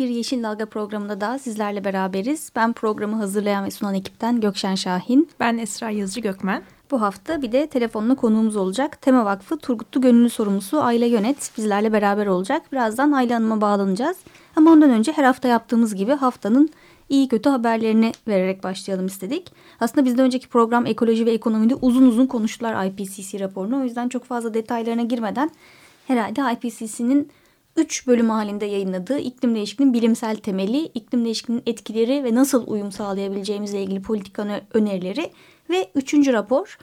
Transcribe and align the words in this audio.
bir 0.00 0.08
Yeşil 0.08 0.42
Dalga 0.42 0.66
programında 0.66 1.20
daha 1.20 1.38
sizlerle 1.38 1.84
beraberiz. 1.84 2.52
Ben 2.56 2.72
programı 2.72 3.16
hazırlayan 3.16 3.64
ve 3.64 3.70
sunan 3.70 3.94
ekipten 3.94 4.40
Gökşen 4.40 4.74
Şahin. 4.74 5.28
Ben 5.40 5.58
Esra 5.58 5.90
Yazıcı 5.90 6.20
Gökmen. 6.20 6.62
Bu 6.90 7.00
hafta 7.00 7.42
bir 7.42 7.52
de 7.52 7.66
telefonla 7.66 8.14
konuğumuz 8.14 8.56
olacak. 8.56 9.02
Tema 9.02 9.24
Vakfı 9.24 9.58
Turgutlu 9.58 10.00
Gönüllü 10.00 10.30
Sorumlusu 10.30 10.82
Ayla 10.82 11.06
Yönet 11.06 11.50
bizlerle 11.56 11.92
beraber 11.92 12.26
olacak. 12.26 12.72
Birazdan 12.72 13.12
Ayla 13.12 13.36
Hanım'a 13.36 13.60
bağlanacağız. 13.60 14.16
Ama 14.56 14.70
ondan 14.70 14.90
önce 14.90 15.12
her 15.12 15.24
hafta 15.24 15.48
yaptığımız 15.48 15.94
gibi 15.94 16.12
haftanın 16.12 16.70
iyi 17.08 17.28
kötü 17.28 17.50
haberlerini 17.50 18.12
vererek 18.28 18.64
başlayalım 18.64 19.06
istedik. 19.06 19.52
Aslında 19.80 20.06
bizden 20.06 20.24
önceki 20.24 20.48
program 20.48 20.86
ekoloji 20.86 21.26
ve 21.26 21.32
ekonomide 21.32 21.74
uzun 21.74 22.06
uzun 22.06 22.26
konuştular 22.26 22.86
IPCC 22.86 23.40
raporunu. 23.40 23.80
O 23.80 23.84
yüzden 23.84 24.08
çok 24.08 24.24
fazla 24.24 24.54
detaylarına 24.54 25.02
girmeden 25.02 25.50
herhalde 26.06 26.40
IPCC'nin 26.52 27.30
3 27.76 28.06
bölüm 28.06 28.30
halinde 28.30 28.66
yayınladığı 28.66 29.18
iklim 29.18 29.54
değişikliğinin 29.54 29.94
bilimsel 29.94 30.36
temeli, 30.36 30.84
iklim 30.84 31.24
değişikliğinin 31.24 31.62
etkileri 31.66 32.24
ve 32.24 32.34
nasıl 32.34 32.66
uyum 32.66 32.92
sağlayabileceğimizle 32.92 33.82
ilgili 33.82 34.02
politika 34.02 34.60
önerileri 34.74 35.30
ve 35.70 35.90
üçüncü 35.94 36.32
rapor 36.32 36.78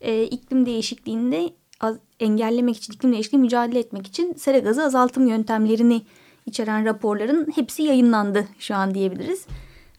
e, 0.00 0.22
iklim 0.22 0.66
değişikliğinde 0.66 1.50
az, 1.80 1.96
engellemek 2.20 2.76
için, 2.76 2.92
iklim 2.92 3.12
değişikliği 3.12 3.38
mücadele 3.38 3.78
etmek 3.78 4.06
için 4.06 4.34
sera 4.34 4.58
gazı 4.58 4.82
azaltım 4.82 5.26
yöntemlerini 5.28 6.02
içeren 6.46 6.84
raporların 6.84 7.52
hepsi 7.54 7.82
yayınlandı 7.82 8.46
şu 8.58 8.74
an 8.74 8.94
diyebiliriz. 8.94 9.46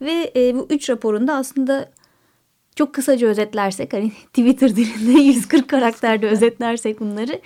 Ve 0.00 0.32
e, 0.36 0.54
bu 0.54 0.66
üç 0.70 0.90
raporunda 0.90 1.34
aslında 1.34 1.90
çok 2.76 2.94
kısaca 2.94 3.28
özetlersek 3.28 3.92
hani 3.92 4.10
Twitter 4.26 4.76
dilinde 4.76 5.20
140 5.20 5.68
karakterde 5.68 6.28
özetlersek 6.28 7.00
bunları 7.00 7.40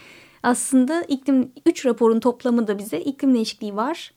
aslında 0.46 1.02
iklim 1.02 1.52
3 1.66 1.86
raporun 1.86 2.20
toplamı 2.20 2.66
da 2.66 2.78
bize 2.78 3.00
iklim 3.00 3.34
değişikliği 3.34 3.76
var. 3.76 4.12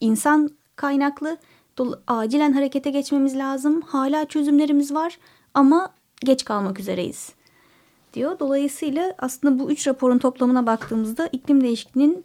İnsan 0.00 0.50
kaynaklı 0.76 1.38
acilen 2.06 2.52
harekete 2.52 2.90
geçmemiz 2.90 3.36
lazım. 3.36 3.80
Hala 3.80 4.24
çözümlerimiz 4.24 4.94
var 4.94 5.18
ama 5.54 5.92
geç 6.24 6.44
kalmak 6.44 6.80
üzereyiz 6.80 7.32
diyor. 8.14 8.38
Dolayısıyla 8.38 9.14
aslında 9.18 9.58
bu 9.58 9.70
üç 9.70 9.88
raporun 9.88 10.18
toplamına 10.18 10.66
baktığımızda 10.66 11.28
iklim 11.32 11.60
değişikliğinin 11.60 12.24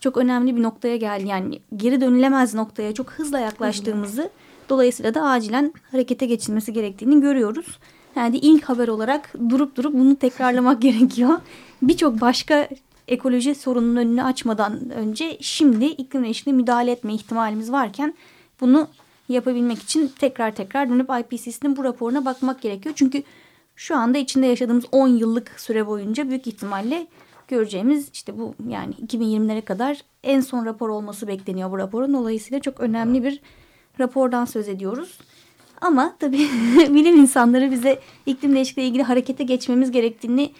çok 0.00 0.16
önemli 0.16 0.56
bir 0.56 0.62
noktaya 0.62 0.96
geldi. 0.96 1.28
Yani 1.28 1.60
geri 1.76 2.00
dönülemez 2.00 2.54
noktaya 2.54 2.94
çok 2.94 3.10
hızla 3.10 3.38
yaklaştığımızı 3.38 4.30
dolayısıyla 4.68 5.14
da 5.14 5.22
acilen 5.22 5.72
harekete 5.90 6.26
geçilmesi 6.26 6.72
gerektiğini 6.72 7.20
görüyoruz. 7.20 7.78
Yani 8.16 8.38
ilk 8.38 8.64
haber 8.64 8.88
olarak 8.88 9.32
durup 9.48 9.76
durup 9.76 9.94
bunu 9.94 10.16
tekrarlamak 10.16 10.82
gerekiyor. 10.86 11.38
Birçok 11.82 12.20
başka 12.20 12.68
ekoloji 13.08 13.54
sorununun 13.54 13.96
önünü 13.96 14.22
açmadan 14.22 14.90
önce 14.90 15.38
şimdi 15.40 15.84
iklim 15.84 16.24
değişikliğine 16.24 16.60
müdahale 16.60 16.90
etme 16.90 17.14
ihtimalimiz 17.14 17.72
varken 17.72 18.14
bunu 18.60 18.88
yapabilmek 19.28 19.78
için 19.78 20.12
tekrar 20.18 20.54
tekrar 20.54 20.90
dönüp 20.90 21.10
IPCC'nin 21.20 21.76
bu 21.76 21.84
raporuna 21.84 22.24
bakmak 22.24 22.62
gerekiyor. 22.62 22.94
Çünkü 22.98 23.22
şu 23.76 23.96
anda 23.96 24.18
içinde 24.18 24.46
yaşadığımız 24.46 24.84
10 24.92 25.08
yıllık 25.08 25.60
süre 25.60 25.86
boyunca 25.86 26.28
büyük 26.28 26.46
ihtimalle 26.46 27.06
göreceğimiz 27.48 28.10
işte 28.12 28.38
bu 28.38 28.54
yani 28.68 28.94
2020'lere 28.94 29.62
kadar 29.62 30.02
en 30.22 30.40
son 30.40 30.66
rapor 30.66 30.88
olması 30.88 31.28
bekleniyor 31.28 31.70
bu 31.70 31.78
raporun. 31.78 32.14
Dolayısıyla 32.14 32.60
çok 32.60 32.80
önemli 32.80 33.24
bir 33.24 33.40
rapordan 34.00 34.44
söz 34.44 34.68
ediyoruz. 34.68 35.18
Ama 35.80 36.16
tabii 36.18 36.38
bilim 36.76 37.16
insanları 37.16 37.70
bize 37.70 38.00
iklim 38.26 38.54
değişikliği 38.54 38.88
ilgili 38.88 39.02
harekete 39.02 39.44
geçmemiz 39.44 39.90
gerektiğini 39.90 40.52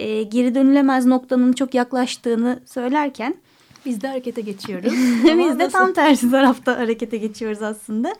e, 0.00 0.22
geri 0.22 0.54
dönülemez 0.54 1.06
noktanın 1.06 1.52
çok 1.52 1.74
yaklaştığını 1.74 2.60
söylerken 2.66 3.34
biz 3.86 4.00
de 4.00 4.08
harekete 4.08 4.40
geçiyoruz. 4.40 4.92
biz 5.24 5.58
de 5.58 5.68
tam 5.68 5.92
tersi 5.92 6.30
tarafta 6.30 6.78
harekete 6.78 7.16
geçiyoruz 7.16 7.62
aslında. 7.62 8.14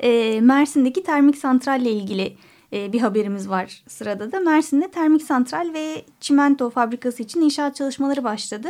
E, 0.00 0.40
Mersin'deki 0.40 1.02
termik 1.02 1.36
santralle 1.36 1.92
ilgili 1.92 2.36
e, 2.72 2.92
bir 2.92 3.00
haberimiz 3.00 3.48
var 3.48 3.82
sırada 3.88 4.32
da. 4.32 4.40
Mersin'de 4.40 4.88
termik 4.88 5.22
santral 5.22 5.70
ve 5.74 6.04
çimento 6.20 6.70
fabrikası 6.70 7.22
için 7.22 7.40
inşaat 7.40 7.76
çalışmaları 7.76 8.24
başladı. 8.24 8.68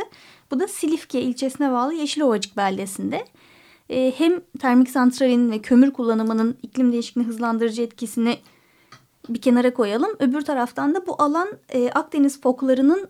Bu 0.51 0.59
da 0.59 0.67
Silifke 0.67 1.21
ilçesine 1.21 1.71
bağlı 1.71 1.93
Yeşilovacık 1.93 2.57
beldesinde. 2.57 3.25
E, 3.89 4.13
hem 4.17 4.41
termik 4.59 4.89
santralin 4.89 5.51
ve 5.51 5.59
kömür 5.59 5.91
kullanımının 5.91 6.57
iklim 6.63 6.91
değişikliğini 6.91 7.27
hızlandırıcı 7.27 7.81
etkisini 7.81 8.37
bir 9.29 9.41
kenara 9.41 9.73
koyalım. 9.73 10.11
Öbür 10.19 10.41
taraftan 10.41 10.95
da 10.95 11.07
bu 11.07 11.21
alan 11.21 11.47
e, 11.69 11.89
Akdeniz 11.89 12.41
foklarının 12.41 13.07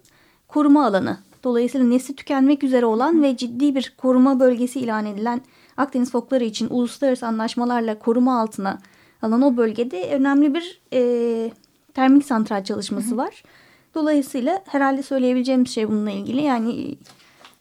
koruma 0.48 0.86
alanı. 0.86 1.18
Dolayısıyla 1.44 1.88
nesli 1.88 2.16
tükenmek 2.16 2.64
üzere 2.64 2.86
olan 2.86 3.24
ve 3.24 3.38
ciddi 3.38 3.76
bir 3.76 3.94
koruma 3.98 4.40
bölgesi 4.40 4.80
ilan 4.80 5.06
edilen 5.06 5.42
Akdeniz 5.78 6.12
fokları 6.12 6.44
için 6.44 6.68
uluslararası 6.70 7.28
anlaşmalarla 7.28 8.00
koruma 8.00 8.42
altına 8.42 8.78
alan 9.22 9.42
o 9.42 9.58
bölgede 9.58 10.10
önemli 10.16 10.54
bir 10.54 10.82
e, 10.94 11.52
termik 11.94 12.26
santral 12.26 12.64
çalışması 12.64 13.18
var. 13.18 13.44
Dolayısıyla 13.96 14.64
herhalde 14.66 15.04
söyleyebileceğimiz 15.04 15.70
şey 15.70 15.90
bununla 15.90 16.12
ilgili 16.12 16.42
yani 16.42 16.96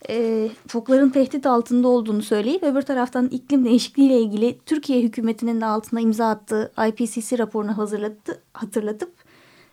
e, 0.08 0.48
fokların 0.68 1.10
tehdit 1.10 1.46
altında 1.46 1.88
olduğunu 1.88 2.22
söyleyip 2.22 2.62
öbür 2.62 2.82
taraftan 2.82 3.26
iklim 3.26 3.64
değişikliği 3.64 4.06
ile 4.06 4.20
ilgili 4.20 4.58
Türkiye 4.66 5.02
hükümetinin 5.02 5.60
de 5.60 5.66
altına 5.66 6.00
imza 6.00 6.28
attığı 6.28 6.72
IPCC 6.88 7.38
raporunu 7.38 7.78
hazırlattı, 7.78 8.42
hatırlatıp 8.52 9.12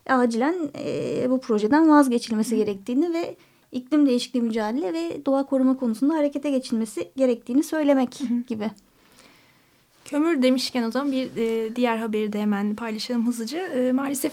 acilen 0.10 0.56
e, 0.86 1.26
bu 1.30 1.42
projeden 1.42 1.90
vazgeçilmesi 1.90 2.56
gerektiğini 2.56 3.14
ve 3.14 3.36
iklim 3.72 4.06
değişikliği 4.06 4.42
mücadele 4.42 4.94
ve 4.94 5.26
doğa 5.26 5.46
koruma 5.46 5.78
konusunda 5.78 6.14
harekete 6.14 6.50
geçilmesi 6.50 7.12
gerektiğini 7.18 7.64
söylemek 7.64 8.20
gibi. 8.48 8.72
Kömür 10.06 10.42
demişken 10.42 10.84
o 10.84 10.92
zaman 10.92 11.12
bir 11.12 11.30
e, 11.38 11.76
diğer 11.76 11.98
haberi 11.98 12.34
de 12.34 12.42
hemen 12.42 12.76
paylaşalım 12.76 13.28
hızlıca. 13.28 13.68
E, 13.68 13.92
maalesef 13.92 14.32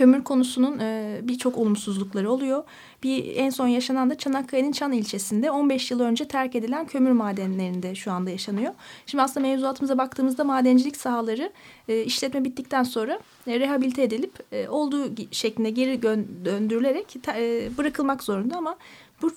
kömür 0.00 0.24
konusunun 0.24 0.78
e, 0.78 1.20
birçok 1.22 1.58
olumsuzlukları 1.58 2.30
oluyor. 2.30 2.64
Bir 3.02 3.36
en 3.36 3.50
son 3.50 3.66
yaşanan 3.66 4.10
da 4.10 4.18
Çanakkale'nin 4.18 4.72
Çan 4.72 4.92
ilçesinde 4.92 5.50
15 5.50 5.90
yıl 5.90 6.00
önce 6.00 6.28
terk 6.28 6.56
edilen 6.56 6.86
kömür 6.86 7.10
madenlerinde 7.10 7.94
şu 7.94 8.12
anda 8.12 8.30
yaşanıyor. 8.30 8.72
Şimdi 9.06 9.22
aslında 9.22 9.46
mevzuatımıza 9.46 9.98
baktığımızda 9.98 10.44
madencilik 10.44 10.96
sahaları 10.96 11.52
e, 11.88 12.02
işletme 12.02 12.44
bittikten 12.44 12.82
sonra 12.82 13.20
e, 13.46 13.60
rehabilite 13.60 14.02
edilip 14.02 14.32
e, 14.52 14.68
olduğu 14.68 15.10
şeklinde 15.30 15.70
geri 15.70 16.02
döndürülerek 16.44 17.16
e, 17.28 17.70
bırakılmak 17.78 18.22
zorunda 18.22 18.56
ama 18.56 18.76
bu, 19.22 19.30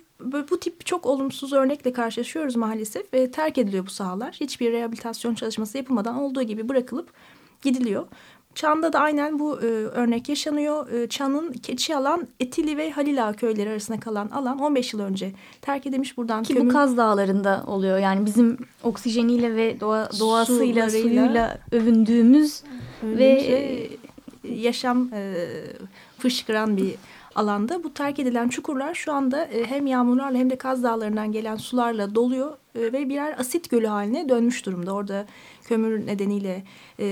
bu 0.49 0.59
tip 0.59 0.85
çok 0.85 1.05
olumsuz 1.05 1.53
örnekle 1.53 1.93
karşılaşıyoruz 1.93 2.55
maalesef 2.55 3.13
ve 3.13 3.31
terk 3.31 3.57
ediliyor 3.57 3.85
bu 3.85 3.89
sahalar. 3.89 4.35
Hiçbir 4.39 4.71
rehabilitasyon 4.71 5.35
çalışması 5.35 5.77
yapılmadan 5.77 6.15
olduğu 6.15 6.41
gibi 6.41 6.69
bırakılıp 6.69 7.13
gidiliyor. 7.63 8.07
Çan'da 8.55 8.93
da 8.93 8.99
aynen 8.99 9.39
bu 9.39 9.61
e, 9.61 9.65
örnek 9.65 10.29
yaşanıyor. 10.29 10.89
E, 10.91 11.09
Çan'ın 11.09 11.51
Keçialan, 11.51 12.27
Etili 12.39 12.77
ve 12.77 12.91
Halila 12.91 13.33
köyleri 13.33 13.69
arasında 13.69 13.99
kalan 13.99 14.29
alan 14.29 14.59
15 14.59 14.93
yıl 14.93 14.99
önce 14.99 15.31
terk 15.61 15.87
edilmiş 15.87 16.17
buradan. 16.17 16.43
Ki 16.43 16.53
kömür... 16.53 16.69
bu 16.69 16.73
Kaz 16.73 16.97
Dağları'nda 16.97 17.63
oluyor. 17.67 17.97
Yani 17.97 18.25
bizim 18.25 18.57
oksijeniyle 18.83 19.55
ve 19.55 19.79
doğa, 19.79 20.09
doğasıyla, 20.19 20.89
Sularıyla, 20.89 20.89
suyuyla 20.89 21.57
övündüğümüz 21.71 22.63
ve 23.03 23.25
e, 23.25 23.89
yaşam 24.43 25.09
e, 25.13 25.33
fışkıran 26.17 26.77
bir 26.77 26.95
alanda. 27.35 27.83
Bu 27.83 27.93
terk 27.93 28.19
edilen 28.19 28.49
çukurlar 28.49 28.93
şu 28.93 29.13
anda 29.13 29.45
e, 29.45 29.65
hem 29.65 29.87
yağmurlarla 29.87 30.37
hem 30.37 30.49
de 30.49 30.55
Kaz 30.55 30.83
Dağları'ndan 30.83 31.31
gelen 31.31 31.55
sularla 31.55 32.15
doluyor 32.15 32.51
e, 32.75 32.81
ve 32.81 33.09
birer 33.09 33.39
asit 33.39 33.69
gölü 33.69 33.87
haline 33.87 34.29
dönmüş 34.29 34.65
durumda. 34.65 34.93
Orada 34.93 35.25
kömür 35.63 36.07
nedeniyle 36.07 36.63
e, 36.99 37.05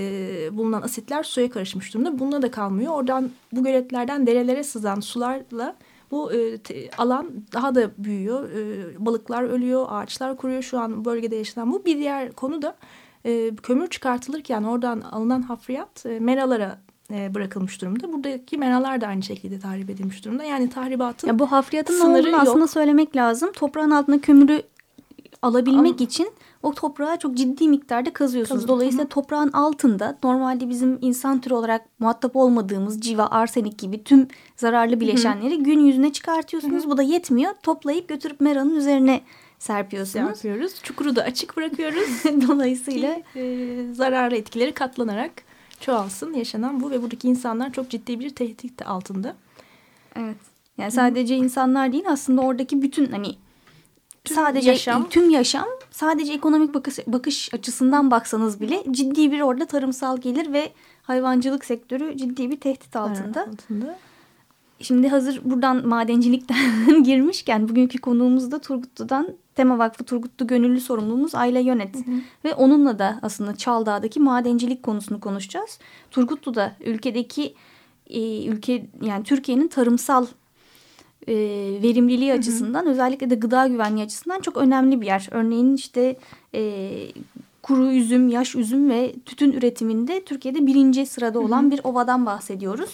bulunan 0.52 0.82
asitler 0.82 1.24
suya 1.24 1.50
karışmış 1.50 1.94
durumda. 1.94 2.20
Bununla 2.20 2.42
da 2.42 2.52
kalmıyor. 2.52 2.94
Oradan 2.94 3.32
bu 3.52 3.64
göletlerden 3.64 4.28
derelere 4.28 4.64
sızan 4.64 5.00
sularla 5.00 5.76
bu 6.12 6.34
e, 6.34 6.58
te, 6.58 6.90
alan 6.98 7.30
daha 7.54 7.76
da 7.76 7.92
büyüyor. 7.98 8.50
E, 8.50 9.06
balıklar 9.06 9.44
ölüyor, 9.44 9.86
ağaçlar 9.90 10.38
kuruyor. 10.38 10.62
Şu 10.62 10.80
an 10.80 11.06
bölgede 11.06 11.36
yaşanan 11.36 11.72
bu. 11.72 11.86
Bir 11.86 11.98
diğer 11.98 12.32
konu 12.32 12.62
da 12.62 12.78
e, 13.26 13.56
kömür 13.56 13.88
çıkartılırken 13.88 14.64
oradan 14.64 15.02
alınan 15.02 15.42
hafriyat 15.42 16.06
e, 16.06 16.20
meralara 16.20 16.80
e, 17.14 17.34
bırakılmış 17.34 17.82
durumda. 17.82 18.14
Buradaki 18.14 18.58
meralar 18.58 19.02
da 19.02 19.08
aynı 19.08 19.24
şekilde 19.24 19.60
tahrip 19.60 19.90
edilmiş 19.90 20.26
durumda. 20.26 20.44
Yani 20.44 20.70
tahribatın 20.70 21.28
ya 21.28 21.40
bu 21.40 21.52
hafriyatın 21.52 21.94
sınırı 21.94 22.20
olduğunu 22.20 22.32
yok. 22.32 22.42
aslında 22.42 22.68
söylemek 22.68 23.16
lazım. 23.16 23.52
Toprağın 23.52 23.92
altına 23.92 24.22
kömürü 24.22 24.64
alabilmek 25.42 25.96
Ama- 25.96 26.04
için 26.04 26.32
o 26.64 26.74
toprağa 26.74 27.18
çok 27.18 27.36
ciddi 27.38 27.68
miktarda 27.68 28.14
kazıyorsunuz. 28.14 28.62
Kazın, 28.62 28.68
Dolayısıyla 28.68 29.06
hı. 29.06 29.10
toprağın 29.10 29.52
altında 29.52 30.18
normalde 30.24 30.70
bizim 30.70 30.98
insan 31.02 31.42
türü 31.42 31.54
olarak 31.54 31.86
muhatap 32.00 32.36
olmadığımız 32.36 33.02
civa, 33.02 33.28
arsenik 33.28 33.78
gibi 33.80 34.04
tüm 34.04 34.28
zararlı 34.58 35.00
bileşenleri 35.00 35.64
gün 35.64 35.80
yüzüne 35.80 36.14
çıkartıyorsunuz. 36.14 36.90
Bu 36.90 36.98
da 36.98 37.02
yetmiyor. 37.02 37.54
Toplayıp 37.64 38.08
götürüp 38.08 38.42
meranın 38.42 38.76
üzerine 38.76 39.22
serpiyorsunuz. 39.60 40.28
yapıyoruz. 40.30 40.74
Çukuru 40.84 41.16
da 41.16 41.22
açık 41.24 41.58
bırakıyoruz. 41.58 42.24
Dolayısıyla 42.48 43.16
ki 43.16 43.24
e, 43.40 43.94
zararlı 43.94 44.36
etkileri 44.36 44.72
katlanarak 44.72 45.32
çoğalsın 45.80 46.34
yaşanan 46.34 46.82
bu 46.84 46.92
ve 46.92 47.02
buradaki 47.02 47.28
insanlar 47.28 47.74
çok 47.74 47.90
ciddi 47.90 48.20
bir 48.20 48.30
tehdit 48.30 48.88
altında. 48.88 49.36
Evet. 50.16 50.38
Yani 50.78 50.92
sadece 50.92 51.36
insanlar 51.36 51.92
değil 51.92 52.04
aslında 52.08 52.42
oradaki 52.42 52.82
bütün 52.82 53.06
hani 53.06 53.36
Tüm 54.24 54.36
sadece 54.36 54.70
yaşam. 54.70 55.10
tüm 55.10 55.30
yaşam 55.30 55.66
sadece 55.92 56.34
ekonomik 56.34 56.74
bakış, 56.74 57.00
bakış 57.08 57.54
açısından 57.54 58.12
baksanız 58.12 58.62
bile 58.62 58.84
ciddi 58.92 59.32
bir 59.32 59.42
orada 59.42 59.66
tarımsal 59.66 60.18
gelir 60.18 60.54
ve 60.54 60.72
hayvancılık 61.02 61.66
sektörü 61.66 62.18
ciddi 62.18 62.52
bir 62.52 62.60
tehdit 62.60 62.96
altında. 62.96 63.42
altında. 63.42 63.98
Şimdi 64.80 65.10
hazır 65.10 65.42
buradan 65.44 65.88
madencilikten 65.88 67.04
girmişken 67.04 67.70
bugünkü 67.70 67.98
konuğumuz 67.98 68.52
da 68.52 68.60
Turgutlu'dan 68.60 69.28
Tema 69.56 69.78
Vakfı 69.78 70.04
Turgutlu 70.04 70.48
Gönüllü 70.48 70.82
Sorumlumuz 70.82 71.36
Ayla 71.36 71.60
Yönet. 71.60 71.96
Ve 72.46 72.54
onunla 72.56 73.00
da 73.00 73.20
aslında 73.22 73.56
Çaldağ'daki 73.56 74.20
madencilik 74.20 74.84
konusunu 74.84 75.20
konuşacağız. 75.20 75.80
Turgutlu'da 76.12 76.76
ülkedeki 76.86 77.54
e, 78.10 78.46
ülke 78.46 78.88
yani 79.02 79.24
Türkiye'nin 79.24 79.68
tarımsal 79.68 80.26
e, 81.28 81.36
verimliliği 81.84 82.34
açısından 82.34 82.88
özellikle 82.88 83.30
de 83.30 83.36
gıda 83.36 83.68
güvenliği 83.68 84.06
açısından 84.06 84.40
çok 84.40 84.58
önemli 84.58 85.02
bir 85.02 85.06
yer. 85.06 85.28
Örneğin 85.32 85.76
işte 85.76 86.18
e, 86.56 86.92
kuru 87.64 87.92
üzüm, 87.92 88.30
yaş 88.30 88.56
üzüm 88.56 88.90
ve 88.90 89.16
tütün 89.26 89.52
üretiminde 89.52 90.24
Türkiye'de 90.24 90.68
birinci 90.68 91.06
sırada 91.06 91.40
olan 91.40 91.72
bir 91.72 91.82
ovadan 91.84 92.26
bahsediyoruz. 92.26 92.90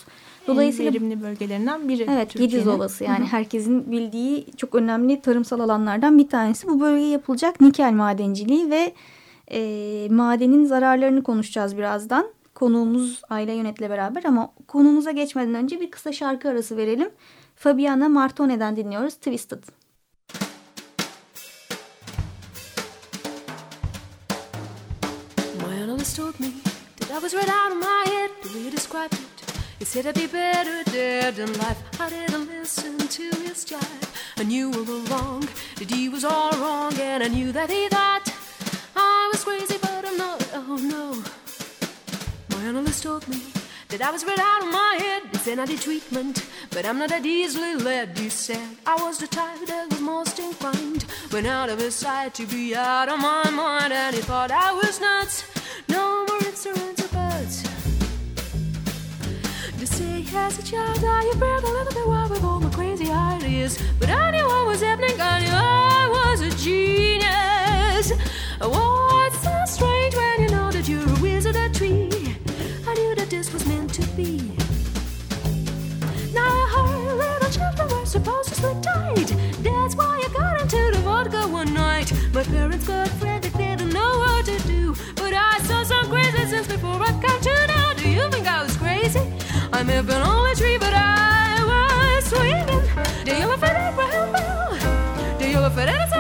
Dolayısıyla 0.48 0.92
Dolayısıyla 0.92 0.94
verimli 0.94 1.24
bölgelerinden 1.24 1.90
biri. 1.90 2.08
Evet. 2.12 2.34
Gediz 2.34 2.68
Ovası 2.68 3.04
yani 3.04 3.26
herkesin 3.26 3.92
bildiği 3.92 4.46
çok 4.58 4.76
önemli 4.76 5.22
tarımsal 5.22 5.60
alanlardan 5.60 6.18
bir 6.18 6.30
tanesi. 6.30 6.68
Bu 6.68 6.82
bölgeye 6.82 7.10
yapılacak 7.10 7.62
nikel 7.62 7.94
madenciliği 7.94 8.70
ve 8.70 8.94
e, 9.52 9.60
madenin 10.10 10.66
zararlarını 10.66 11.24
konuşacağız 11.24 11.78
birazdan. 11.78 12.28
Konuğumuz 12.56 13.22
Ayla 13.30 13.54
Yönet'le 13.54 13.82
beraber 13.82 14.24
ama 14.24 14.52
konumuza 14.68 15.12
geçmeden 15.12 15.56
önce 15.56 15.82
bir 15.82 15.92
kısa 15.92 16.12
şarkı 16.12 16.50
arası 16.50 16.78
verelim. 16.78 17.10
Fabiana 17.58 18.08
Martone'den 18.08 18.76
dinliyoruz 18.76 19.18
Twisted. 19.20 19.64
My 25.62 25.74
analyst 25.74 26.16
told 26.16 26.40
me 26.40 26.54
that 27.00 27.12
I 27.12 27.18
was 27.18 27.34
right 27.34 27.50
out 27.50 27.72
of 27.72 27.80
my 27.80 28.04
head 28.06 28.30
the 28.44 28.50
way 28.54 28.64
he 28.66 28.70
described 28.70 29.14
it. 29.14 29.20
He 29.80 29.86
said 29.86 30.06
I'd 30.06 30.14
be 30.14 30.28
better 30.28 30.84
dead 30.92 31.40
in 31.40 31.52
life. 31.54 31.82
I 32.00 32.10
didn't 32.12 32.48
listen 32.48 32.98
to 33.00 33.24
his 33.42 33.66
jive. 33.66 34.08
I 34.38 34.44
knew 34.44 34.72
all 34.72 34.90
along 35.02 35.50
that 35.78 35.90
he 35.90 36.10
was 36.10 36.24
all 36.24 36.52
wrong, 36.62 36.94
and 37.00 37.24
I 37.24 37.28
knew 37.28 37.52
that 37.54 37.72
he 37.72 37.90
thought 37.90 38.32
I 38.96 39.30
was 39.34 39.44
crazy, 39.44 39.80
but 39.82 40.06
I'm 40.06 40.18
not. 40.18 40.48
Oh 40.54 40.78
no. 40.78 41.24
My 42.52 42.64
analyst 42.70 43.02
told 43.02 43.28
me 43.28 43.57
that 43.90 44.02
I 44.02 44.12
was 44.12 44.26
right 44.26 44.40
out 44.40 44.64
of 44.64 44.72
my 44.72 44.98
head. 45.00 45.24
He 45.32 45.38
said 45.38 45.60
I 45.60 45.66
did 45.66 45.82
treatment, 45.82 46.46
but 46.72 46.86
I'm 46.86 47.00
not 47.00 47.10
that 47.10 47.26
easily 47.26 47.76
led. 47.76 48.18
He 48.18 48.30
said 48.30 48.68
I 48.86 48.96
was 48.96 49.18
the 49.18 49.28
type 49.28 49.66
that 49.68 49.90
was 49.90 50.02
most 50.02 50.40
inclined 50.40 51.04
when 51.32 51.46
out 51.46 51.70
of 51.70 51.80
his 51.80 51.96
sight 51.96 52.34
to 52.36 52.46
be 52.46 52.76
out 52.76 53.10
of 53.10 53.20
my 53.20 53.50
mind, 53.50 53.94
and 53.94 54.16
he 54.16 54.22
thought 54.22 54.52
I 54.52 54.72
was 54.74 55.00
nuts. 55.00 55.44
No 55.88 56.26
more 56.26 56.44
ands 56.46 56.66
or. 56.66 56.74
To 59.80 59.86
say 59.86 60.26
as 60.36 60.58
a 60.58 60.64
child 60.64 61.04
I 61.04 61.32
appeared 61.36 61.64
a 61.64 61.68
little 61.68 61.94
bit 61.94 62.08
wild 62.08 62.32
with 62.32 62.44
all 62.44 62.60
my 62.60 62.70
crazy 62.72 63.12
ideas, 63.12 63.78
but 64.00 64.10
I 64.10 64.32
knew 64.32 64.46
what 64.46 64.66
was 64.66 64.82
happening. 64.82 65.22
I 65.22 65.40
knew 65.40 65.52
I 65.54 66.10
was 66.10 66.42
a 66.42 66.50
genius. 66.58 68.12
What's 68.60 68.70
so 68.70 69.17
be. 74.18 74.38
Now 76.34 76.50
I 76.50 76.66
heard 76.74 77.18
little 77.18 77.52
children 77.52 77.88
were 77.88 78.06
supposed 78.06 78.50
to 78.50 78.56
sleep 78.56 78.82
tight. 78.82 79.30
That's 79.62 79.96
why 79.96 80.24
I 80.26 80.28
got 80.34 80.60
into 80.60 80.82
the 80.92 81.02
vodka 81.04 81.48
one 81.48 81.72
night. 81.76 82.12
My 82.34 82.42
parents 82.42 82.88
got 82.88 83.10
frantic, 83.20 83.54
they 83.54 83.76
didn't 83.76 83.94
know 83.94 84.12
what 84.24 84.44
to 84.46 84.58
do. 84.68 84.96
But 85.16 85.34
I 85.34 85.60
saw 85.60 85.84
some 85.84 86.10
crazy 86.10 86.46
since 86.48 86.66
before 86.66 87.00
I 87.00 87.12
got 87.22 87.46
you 87.46 87.60
now. 87.68 87.94
Do 87.94 88.10
you 88.10 88.28
think 88.32 88.48
I 88.48 88.64
was 88.64 88.76
crazy? 88.78 89.22
I 89.72 89.84
may 89.84 89.94
have 89.94 90.08
been 90.08 90.22
on 90.22 90.50
a 90.52 90.56
tree, 90.56 90.80
but 90.80 90.94
I 90.96 91.62
was 91.72 92.26
swinging. 92.26 92.82
Do 93.24 93.32
you 93.40 93.46
laugh 93.46 93.64
at 93.64 93.94
Abraham 93.94 94.32
Bell? 94.34 95.38
Do 95.38 95.48
you 95.48 95.60
laugh 95.60 95.78
at 95.78 95.90
any 95.90 96.17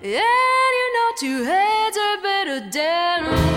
And 0.00 0.12
you 0.80 0.88
know, 0.94 1.08
two 1.16 1.44
heads 1.44 1.96
are 1.98 2.22
better 2.22 2.60
than 2.70 3.24
one. 3.24 3.48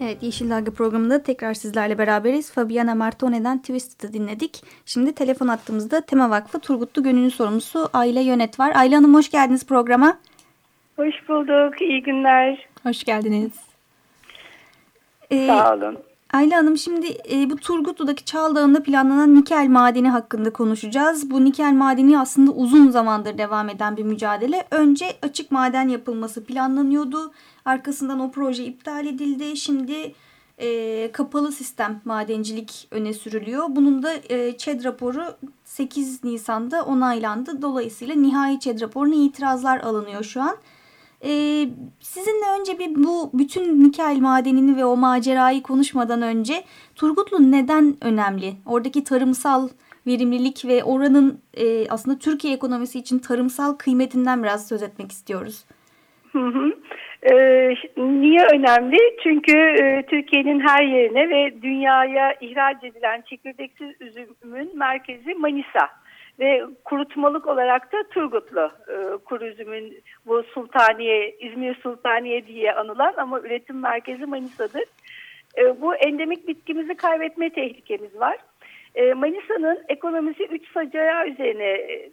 Evet 0.00 0.22
Yeşil 0.22 0.50
Dalga 0.50 0.70
programında 0.70 1.22
tekrar 1.22 1.54
sizlerle 1.54 1.98
beraberiz. 1.98 2.52
Fabiana 2.52 2.94
Martone'den 2.94 3.58
Twisted'ı 3.58 4.12
dinledik. 4.12 4.62
Şimdi 4.86 5.14
telefon 5.14 5.48
attığımızda 5.48 6.00
Tema 6.00 6.30
Vakfı 6.30 6.58
Turgutlu 6.60 7.02
Gönüllü 7.02 7.30
Sorumlusu 7.30 7.88
Ayla 7.92 8.20
Yönet 8.20 8.60
var. 8.60 8.72
Ayla 8.76 8.96
Hanım 8.98 9.14
hoş 9.14 9.30
geldiniz 9.30 9.66
programa. 9.66 10.18
Hoş 10.96 11.28
bulduk. 11.28 11.82
İyi 11.82 12.02
günler. 12.02 12.66
Hoş 12.82 13.04
geldiniz. 13.04 13.52
Ee, 15.30 15.46
Sağ 15.46 15.74
olun. 15.74 15.98
Ayla 16.34 16.58
Hanım 16.58 16.78
şimdi 16.78 17.06
e, 17.32 17.50
bu 17.50 17.56
Turgutlu'daki 17.56 18.24
Çaldağ'ında 18.24 18.82
planlanan 18.82 19.34
nikel 19.34 19.66
madeni 19.68 20.10
hakkında 20.10 20.52
konuşacağız. 20.52 21.30
Bu 21.30 21.44
nikel 21.44 21.72
madeni 21.72 22.18
aslında 22.18 22.50
uzun 22.50 22.90
zamandır 22.90 23.38
devam 23.38 23.68
eden 23.68 23.96
bir 23.96 24.02
mücadele. 24.02 24.66
Önce 24.70 25.16
açık 25.22 25.50
maden 25.50 25.88
yapılması 25.88 26.44
planlanıyordu. 26.44 27.32
Arkasından 27.64 28.20
o 28.20 28.30
proje 28.30 28.64
iptal 28.64 29.06
edildi. 29.06 29.56
Şimdi 29.56 30.14
e, 30.58 31.12
kapalı 31.12 31.52
sistem 31.52 32.00
madencilik 32.04 32.88
öne 32.90 33.12
sürülüyor. 33.12 33.64
Bunun 33.68 34.02
da 34.02 34.14
e, 34.14 34.56
ÇED 34.56 34.84
raporu 34.84 35.24
8 35.64 36.24
Nisan'da 36.24 36.84
onaylandı. 36.84 37.62
Dolayısıyla 37.62 38.14
nihai 38.14 38.58
ÇED 38.58 38.80
raporuna 38.80 39.14
itirazlar 39.14 39.78
alınıyor 39.78 40.24
şu 40.24 40.42
an. 40.42 40.56
E, 41.22 41.30
sizinle 42.00 42.60
önce 42.60 42.78
bir 42.78 42.94
bu 43.04 43.30
bütün 43.34 43.84
nikel 43.84 44.18
madenini 44.20 44.76
ve 44.76 44.84
o 44.84 44.96
macerayı 44.96 45.62
konuşmadan 45.62 46.22
önce 46.22 46.54
Turgutlu 46.96 47.52
neden 47.52 47.96
önemli? 48.00 48.52
Oradaki 48.66 49.04
tarımsal 49.04 49.68
verimlilik 50.06 50.64
ve 50.64 50.84
oranın 50.84 51.40
e, 51.54 51.88
aslında 51.88 52.18
Türkiye 52.18 52.54
ekonomisi 52.54 52.98
için 52.98 53.18
tarımsal 53.18 53.72
kıymetinden 53.72 54.42
biraz 54.42 54.68
söz 54.68 54.82
etmek 54.82 55.12
istiyoruz. 55.12 55.64
Hı 56.32 56.46
hı. 56.46 56.72
Ee, 57.32 57.74
niye 57.96 58.46
önemli? 58.52 58.98
Çünkü 59.22 59.56
e, 59.56 60.02
Türkiye'nin 60.06 60.60
her 60.60 60.84
yerine 60.84 61.28
ve 61.28 61.62
dünyaya 61.62 62.34
ihraç 62.40 62.84
edilen 62.84 63.22
çekirdeksiz 63.30 63.90
üzümün 64.00 64.78
merkezi 64.78 65.34
Manisa 65.34 65.88
ve 66.38 66.62
kurutmalık 66.84 67.46
olarak 67.46 67.92
da 67.92 68.02
Turgutlu 68.10 68.70
e, 68.88 69.16
kuru 69.24 69.46
üzümün 69.46 70.02
bu 70.26 70.42
Sultaniye, 70.42 71.36
İzmir 71.40 71.74
Sultaniye 71.74 72.46
diye 72.46 72.72
anılan 72.72 73.14
ama 73.16 73.40
üretim 73.40 73.80
merkezi 73.80 74.26
Manisa'dır. 74.26 74.84
E, 75.58 75.80
bu 75.80 75.94
endemik 75.94 76.48
bitkimizi 76.48 76.94
kaybetme 76.94 77.50
tehlikemiz 77.50 78.20
var. 78.20 78.38
E, 78.94 79.14
Manisa'nın 79.14 79.84
ekonomisi 79.88 80.44
üç 80.44 80.72
sacaya 80.72 81.26
üzerine 81.26 81.70
e, 81.70 82.10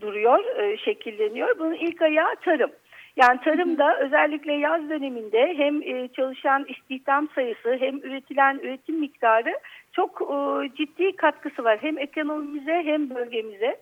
duruyor, 0.00 0.44
e, 0.62 0.76
şekilleniyor. 0.76 1.58
Bunun 1.58 1.74
ilk 1.74 2.02
ayağı 2.02 2.36
tarım. 2.36 2.70
Yani 3.16 3.40
tarımda 3.40 3.98
özellikle 3.98 4.52
yaz 4.52 4.90
döneminde 4.90 5.54
hem 5.56 5.82
e, 5.82 6.08
çalışan 6.08 6.66
istihdam 6.68 7.28
sayısı 7.34 7.76
hem 7.80 7.96
üretilen 7.96 8.58
üretim 8.62 9.00
miktarı 9.00 9.58
çok 9.92 10.22
e, 10.22 10.68
ciddi 10.76 11.16
katkısı 11.16 11.64
var. 11.64 11.78
Hem 11.80 11.98
ekonomimize 11.98 12.82
hem 12.84 13.10
bölgemize. 13.10 13.76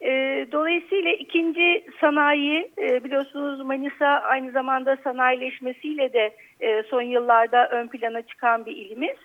E, 0.00 0.10
dolayısıyla 0.52 1.12
ikinci 1.12 1.84
sanayi 2.00 2.70
biliyorsunuz 2.78 3.60
Manisa 3.60 4.06
aynı 4.06 4.50
zamanda 4.50 4.96
sanayileşmesiyle 5.04 6.12
de 6.12 6.34
son 6.90 7.02
yıllarda 7.02 7.68
ön 7.68 7.88
plana 7.88 8.22
çıkan 8.22 8.66
bir 8.66 8.76
ilimiz. 8.76 9.16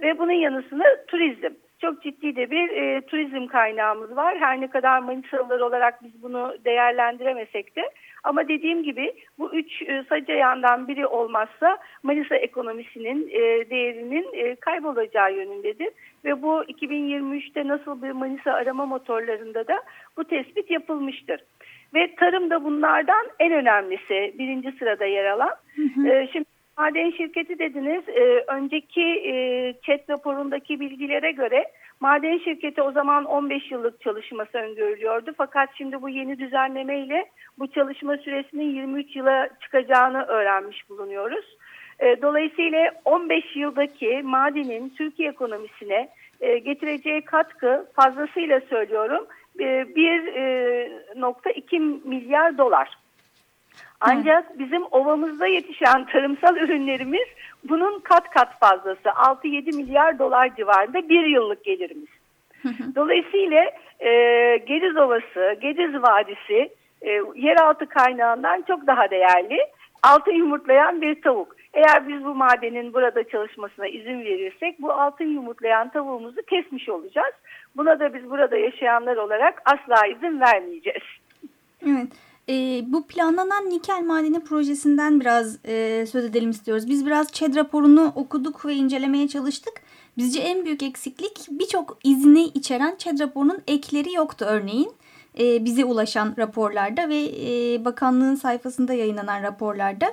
Ve 0.00 0.18
bunun 0.18 0.32
yanı 0.32 0.62
sıra 0.62 1.06
turizm 1.06 1.54
çok 1.80 2.02
ciddi 2.02 2.36
de 2.36 2.50
bir 2.50 2.68
e, 2.68 3.00
turizm 3.00 3.46
kaynağımız 3.46 4.16
var. 4.16 4.38
Her 4.38 4.60
ne 4.60 4.70
kadar 4.70 4.98
Manisalılar 4.98 5.60
olarak 5.60 6.04
biz 6.04 6.22
bunu 6.22 6.56
değerlendiremesek 6.64 7.76
de 7.76 7.90
ama 8.24 8.48
dediğim 8.48 8.82
gibi 8.82 9.14
bu 9.38 9.54
üç 9.54 9.82
e, 9.82 10.04
saca 10.08 10.34
yandan 10.34 10.88
biri 10.88 11.06
olmazsa 11.06 11.78
Manisa 12.02 12.36
ekonomisinin 12.36 13.28
e, 13.28 13.70
değerinin 13.70 14.28
e, 14.32 14.54
kaybolacağı 14.54 15.32
yönündedir. 15.34 15.88
Ve 16.24 16.42
bu 16.42 16.64
2023'te 16.64 17.68
nasıl 17.68 18.02
bir 18.02 18.10
Manisa 18.10 18.52
arama 18.52 18.86
motorlarında 18.86 19.68
da 19.68 19.82
bu 20.16 20.24
tespit 20.24 20.70
yapılmıştır. 20.70 21.40
Ve 21.94 22.14
tarım 22.14 22.50
da 22.50 22.64
bunlardan 22.64 23.26
en 23.38 23.52
önemlisi 23.52 24.34
birinci 24.38 24.72
sırada 24.78 25.04
yer 25.04 25.24
alan. 25.24 25.52
Hı 25.76 25.82
hı. 25.82 26.08
E, 26.08 26.28
şimdi 26.32 26.44
Maden 26.78 27.10
şirketi 27.10 27.58
dediniz. 27.58 28.08
E, 28.08 28.44
önceki 28.48 29.02
e, 29.02 29.34
chat 29.82 30.10
raporundaki 30.10 30.80
bilgilere 30.80 31.30
göre 31.30 31.64
maden 32.00 32.38
şirketi 32.38 32.82
o 32.82 32.92
zaman 32.92 33.24
15 33.24 33.70
yıllık 33.70 34.00
çalışması 34.00 34.58
öngörülüyordu. 34.58 35.32
Fakat 35.36 35.68
şimdi 35.78 36.02
bu 36.02 36.08
yeni 36.08 36.38
düzenleme 36.38 36.98
ile 36.98 37.26
bu 37.58 37.66
çalışma 37.66 38.16
süresinin 38.16 38.74
23 38.74 39.16
yıla 39.16 39.48
çıkacağını 39.60 40.22
öğrenmiş 40.22 40.90
bulunuyoruz. 40.90 41.56
E, 41.98 42.22
dolayısıyla 42.22 42.92
15 43.04 43.56
yıldaki 43.56 44.22
madenin 44.24 44.88
Türkiye 44.88 45.30
ekonomisine 45.30 46.08
e, 46.40 46.58
getireceği 46.58 47.22
katkı 47.22 47.86
fazlasıyla 47.96 48.60
söylüyorum 48.60 49.26
e, 49.58 49.64
1.2 49.64 51.76
e, 51.76 51.78
milyar 52.08 52.58
dolar. 52.58 53.03
Ancak 54.06 54.58
bizim 54.58 54.82
ovamızda 54.90 55.46
yetişen 55.46 56.04
tarımsal 56.04 56.56
ürünlerimiz 56.56 57.28
bunun 57.68 58.00
kat 58.00 58.30
kat 58.30 58.60
fazlası 58.60 59.08
6-7 59.08 59.76
milyar 59.76 60.18
dolar 60.18 60.56
civarında 60.56 61.08
bir 61.08 61.26
yıllık 61.26 61.64
gelirimiz. 61.64 62.08
Dolayısıyla 62.96 63.64
e, 64.00 64.10
Gediz 64.56 64.96
Ovası, 64.96 65.56
Gediz 65.60 66.02
Vadisi 66.02 66.70
e, 67.02 67.10
yeraltı 67.34 67.86
kaynağından 67.86 68.62
çok 68.62 68.86
daha 68.86 69.10
değerli. 69.10 69.58
Altın 70.02 70.32
yumurtlayan 70.32 71.02
bir 71.02 71.22
tavuk. 71.22 71.56
Eğer 71.74 72.08
biz 72.08 72.24
bu 72.24 72.34
madenin 72.34 72.94
burada 72.94 73.28
çalışmasına 73.28 73.86
izin 73.86 74.20
verirsek 74.20 74.82
bu 74.82 74.92
altın 74.92 75.24
yumurtlayan 75.24 75.88
tavuğumuzu 75.88 76.42
kesmiş 76.42 76.88
olacağız. 76.88 77.34
Buna 77.76 78.00
da 78.00 78.14
biz 78.14 78.30
burada 78.30 78.56
yaşayanlar 78.56 79.16
olarak 79.16 79.62
asla 79.64 80.06
izin 80.06 80.40
vermeyeceğiz. 80.40 81.02
Evet. 81.86 82.33
E, 82.48 82.84
bu 82.86 83.06
planlanan 83.06 83.70
nikel 83.70 84.04
madeni 84.06 84.40
projesinden 84.40 85.20
biraz 85.20 85.58
e, 85.64 86.06
söz 86.06 86.24
edelim 86.24 86.50
istiyoruz. 86.50 86.88
Biz 86.88 87.06
biraz 87.06 87.32
ÇED 87.32 87.56
raporunu 87.56 88.12
okuduk 88.14 88.66
ve 88.66 88.74
incelemeye 88.74 89.28
çalıştık. 89.28 89.74
Bizce 90.18 90.40
en 90.40 90.64
büyük 90.64 90.82
eksiklik 90.82 91.46
birçok 91.50 91.98
izni 92.04 92.44
içeren 92.44 92.96
ÇED 92.96 93.20
raporunun 93.20 93.58
ekleri 93.66 94.12
yoktu 94.12 94.44
örneğin. 94.48 94.92
E, 95.38 95.64
bize 95.64 95.84
ulaşan 95.84 96.34
raporlarda 96.38 97.08
ve 97.08 97.24
e, 97.24 97.84
bakanlığın 97.84 98.34
sayfasında 98.34 98.94
yayınlanan 98.94 99.42
raporlarda. 99.42 100.06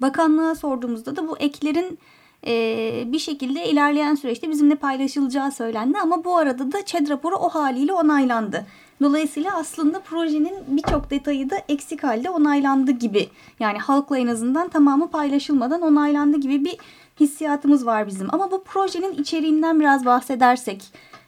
Bakanlığa 0.00 0.54
sorduğumuzda 0.54 1.16
da 1.16 1.28
bu 1.28 1.38
eklerin 1.38 1.98
e, 2.46 3.04
bir 3.06 3.18
şekilde 3.18 3.68
ilerleyen 3.68 4.14
süreçte 4.14 4.50
bizimle 4.50 4.74
paylaşılacağı 4.74 5.52
söylendi. 5.52 5.98
Ama 5.98 6.24
bu 6.24 6.36
arada 6.36 6.72
da 6.72 6.84
ÇED 6.84 7.08
raporu 7.08 7.36
o 7.36 7.48
haliyle 7.48 7.92
onaylandı. 7.92 8.66
Dolayısıyla 9.02 9.50
aslında 9.56 10.00
projenin 10.00 10.54
birçok 10.66 11.10
detayı 11.10 11.50
da 11.50 11.56
eksik 11.68 12.04
halde 12.04 12.30
onaylandı 12.30 12.90
gibi. 12.90 13.26
Yani 13.60 13.78
halkla 13.78 14.18
en 14.18 14.26
azından 14.26 14.68
tamamı 14.68 15.10
paylaşılmadan 15.10 15.82
onaylandı 15.82 16.40
gibi 16.40 16.64
bir 16.64 16.76
hissiyatımız 17.20 17.86
var 17.86 18.06
bizim. 18.06 18.28
Ama 18.34 18.50
bu 18.50 18.64
projenin 18.64 19.12
içeriğinden 19.12 19.80
biraz 19.80 20.06
bahsedersek 20.06 20.82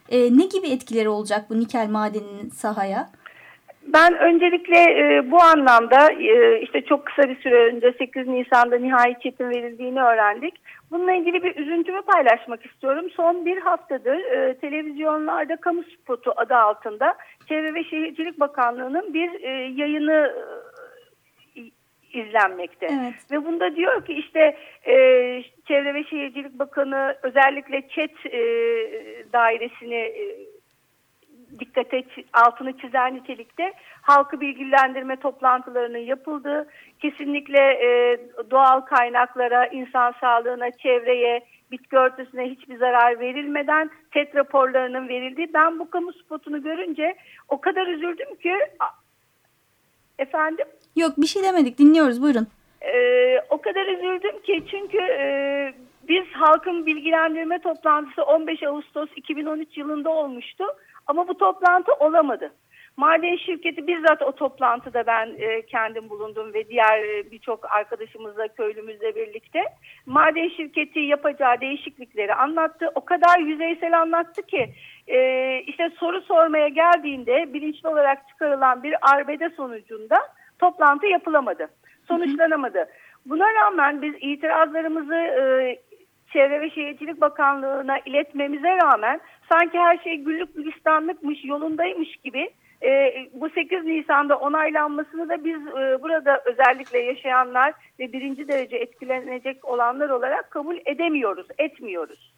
e, 0.09 0.17
ne 0.17 0.45
gibi 0.45 0.67
etkileri 0.67 1.09
olacak 1.09 1.45
bu 1.49 1.59
nikel 1.59 1.89
madeninin 1.89 2.49
sahaya? 2.49 3.09
Ben 3.87 4.17
öncelikle 4.17 4.77
e, 4.77 5.31
bu 5.31 5.41
anlamda 5.41 6.11
e, 6.11 6.61
işte 6.61 6.81
çok 6.81 7.05
kısa 7.05 7.29
bir 7.29 7.35
süre 7.35 7.55
önce 7.55 7.93
8 7.97 8.27
Nisan'da 8.27 8.77
nihai 8.77 9.15
çetin 9.23 9.49
verildiğini 9.49 10.01
öğrendik. 10.01 10.53
Bununla 10.91 11.13
ilgili 11.13 11.43
bir 11.43 11.55
üzüntümü 11.55 12.01
paylaşmak 12.01 12.65
istiyorum. 12.65 13.09
Son 13.09 13.45
bir 13.45 13.57
haftadır 13.57 14.17
e, 14.17 14.57
televizyonlarda 14.57 15.55
kamu 15.55 15.83
spotu 15.83 16.33
adı 16.35 16.55
altında 16.55 17.17
Çevre 17.47 17.73
ve 17.73 17.83
Şehircilik 17.83 18.39
Bakanlığı'nın 18.39 19.13
bir 19.13 19.43
e, 19.43 19.49
yayını 19.75 20.33
e, 21.55 21.61
izlenmekte. 22.19 22.87
Evet. 22.91 23.13
Ve 23.31 23.45
bunda 23.45 23.75
diyor 23.75 24.05
ki 24.05 24.13
işte 24.13 24.57
e, 24.85 24.95
Çevre 25.67 25.93
ve 25.93 26.03
Şehircilik 26.03 26.59
Bakanı 26.59 27.15
özellikle 27.23 27.87
ÇED 27.87 28.25
e, 28.25 28.41
dairesini 29.33 29.95
e, 29.95 30.50
dikkate 31.59 32.03
altını 32.33 32.77
çizen 32.77 33.15
nitelikte 33.15 33.73
halkı 34.01 34.41
bilgilendirme 34.41 35.15
toplantılarının 35.15 35.97
yapıldığı, 35.97 36.67
kesinlikle 36.99 37.59
e, 37.59 38.19
doğal 38.51 38.81
kaynaklara, 38.81 39.67
insan 39.67 40.13
sağlığına, 40.21 40.71
çevreye, 40.71 41.45
bitki 41.71 41.97
örtüsüne 41.97 42.49
hiçbir 42.49 42.77
zarar 42.77 43.19
verilmeden 43.19 43.89
TET 44.11 44.35
raporlarının 44.35 45.07
verildiği. 45.07 45.53
Ben 45.53 45.79
bu 45.79 45.89
kamu 45.89 46.13
spotunu 46.13 46.63
görünce 46.63 47.15
o 47.49 47.61
kadar 47.61 47.87
üzüldüm 47.87 48.35
ki 48.35 48.53
efendim. 50.19 50.65
Yok 50.95 51.11
bir 51.17 51.27
şey 51.27 51.43
demedik 51.43 51.77
dinliyoruz 51.77 52.21
buyurun. 52.21 52.47
Ee, 52.81 53.39
o 53.49 53.61
kadar 53.61 53.85
üzüldüm 53.85 54.41
ki 54.41 54.63
çünkü 54.71 54.97
e, 54.97 55.73
biz 56.07 56.25
halkın 56.33 56.85
bilgilendirme 56.85 57.59
toplantısı 57.59 58.23
15 58.23 58.63
Ağustos 58.63 59.09
2013 59.15 59.77
yılında 59.77 60.09
olmuştu. 60.09 60.63
Ama 61.11 61.27
bu 61.27 61.37
toplantı 61.37 61.93
olamadı. 61.93 62.51
Maden 62.97 63.35
şirketi 63.35 63.87
bizzat 63.87 64.21
o 64.21 64.31
toplantıda 64.31 65.07
ben 65.07 65.29
e, 65.37 65.61
kendim 65.61 66.09
bulundum 66.09 66.53
ve 66.53 66.69
diğer 66.69 67.03
e, 67.03 67.31
birçok 67.31 67.71
arkadaşımızla 67.71 68.47
köylümüzle 68.47 69.15
birlikte. 69.15 69.63
Maden 70.05 70.49
şirketi 70.49 70.99
yapacağı 70.99 71.61
değişiklikleri 71.61 72.33
anlattı. 72.33 72.91
O 72.95 73.05
kadar 73.05 73.39
yüzeysel 73.39 74.01
anlattı 74.01 74.41
ki 74.41 74.69
e, 75.07 75.59
işte 75.67 75.89
soru 75.99 76.21
sormaya 76.21 76.67
geldiğinde 76.67 77.53
bilinçli 77.53 77.89
olarak 77.89 78.27
çıkarılan 78.27 78.83
bir 78.83 78.95
arbede 79.13 79.49
sonucunda 79.49 80.17
toplantı 80.59 81.07
yapılamadı. 81.07 81.67
Sonuçlanamadı. 82.07 82.85
Buna 83.25 83.53
rağmen 83.53 84.01
biz 84.01 84.13
itirazlarımızı 84.19 85.15
e, 85.15 85.77
Çevre 86.33 86.61
ve 86.61 86.69
Şehircilik 86.69 87.21
Bakanlığı'na 87.21 87.99
iletmemize 87.99 88.77
rağmen 88.77 89.21
sanki 89.51 89.79
her 89.79 89.97
şey 89.97 90.15
güllük 90.15 90.55
gülistanlıkmış, 90.55 91.45
yolundaymış 91.45 92.15
gibi 92.15 92.49
E, 92.83 93.13
bu 93.33 93.49
8 93.49 93.83
Nisan'da 93.85 94.37
onaylanmasını 94.37 95.29
da 95.29 95.45
biz 95.45 95.67
e, 95.67 96.01
burada 96.01 96.41
özellikle 96.45 96.99
yaşayanlar 96.99 97.73
ve 97.99 98.13
birinci 98.13 98.47
derece 98.47 98.77
etkilenecek 98.77 99.65
olanlar 99.65 100.09
olarak 100.09 100.51
kabul 100.51 100.77
edemiyoruz, 100.85 101.47
etmiyoruz. 101.57 102.33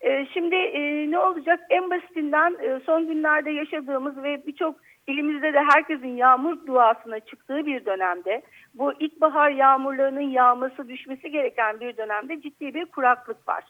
E, 0.00 0.26
şimdi 0.32 0.54
e, 0.54 1.10
ne 1.10 1.18
olacak? 1.18 1.60
En 1.70 1.90
basitinden 1.90 2.56
e, 2.62 2.80
son 2.86 3.06
günlerde 3.06 3.50
yaşadığımız 3.50 4.22
ve 4.22 4.46
birçok 4.46 4.76
ilimizde 5.08 5.52
de 5.52 5.60
herkesin 5.72 6.16
yağmur 6.16 6.66
duasına 6.66 7.20
çıktığı 7.20 7.66
bir 7.66 7.86
dönemde 7.86 8.42
bu 8.74 8.92
ilkbahar 8.92 9.50
yağmurlarının 9.50 10.30
yağması 10.30 10.88
düşmesi 10.88 11.30
gereken 11.30 11.80
bir 11.80 11.96
dönemde 11.96 12.40
ciddi 12.40 12.74
bir 12.74 12.86
kuraklık 12.86 13.48
var. 13.48 13.64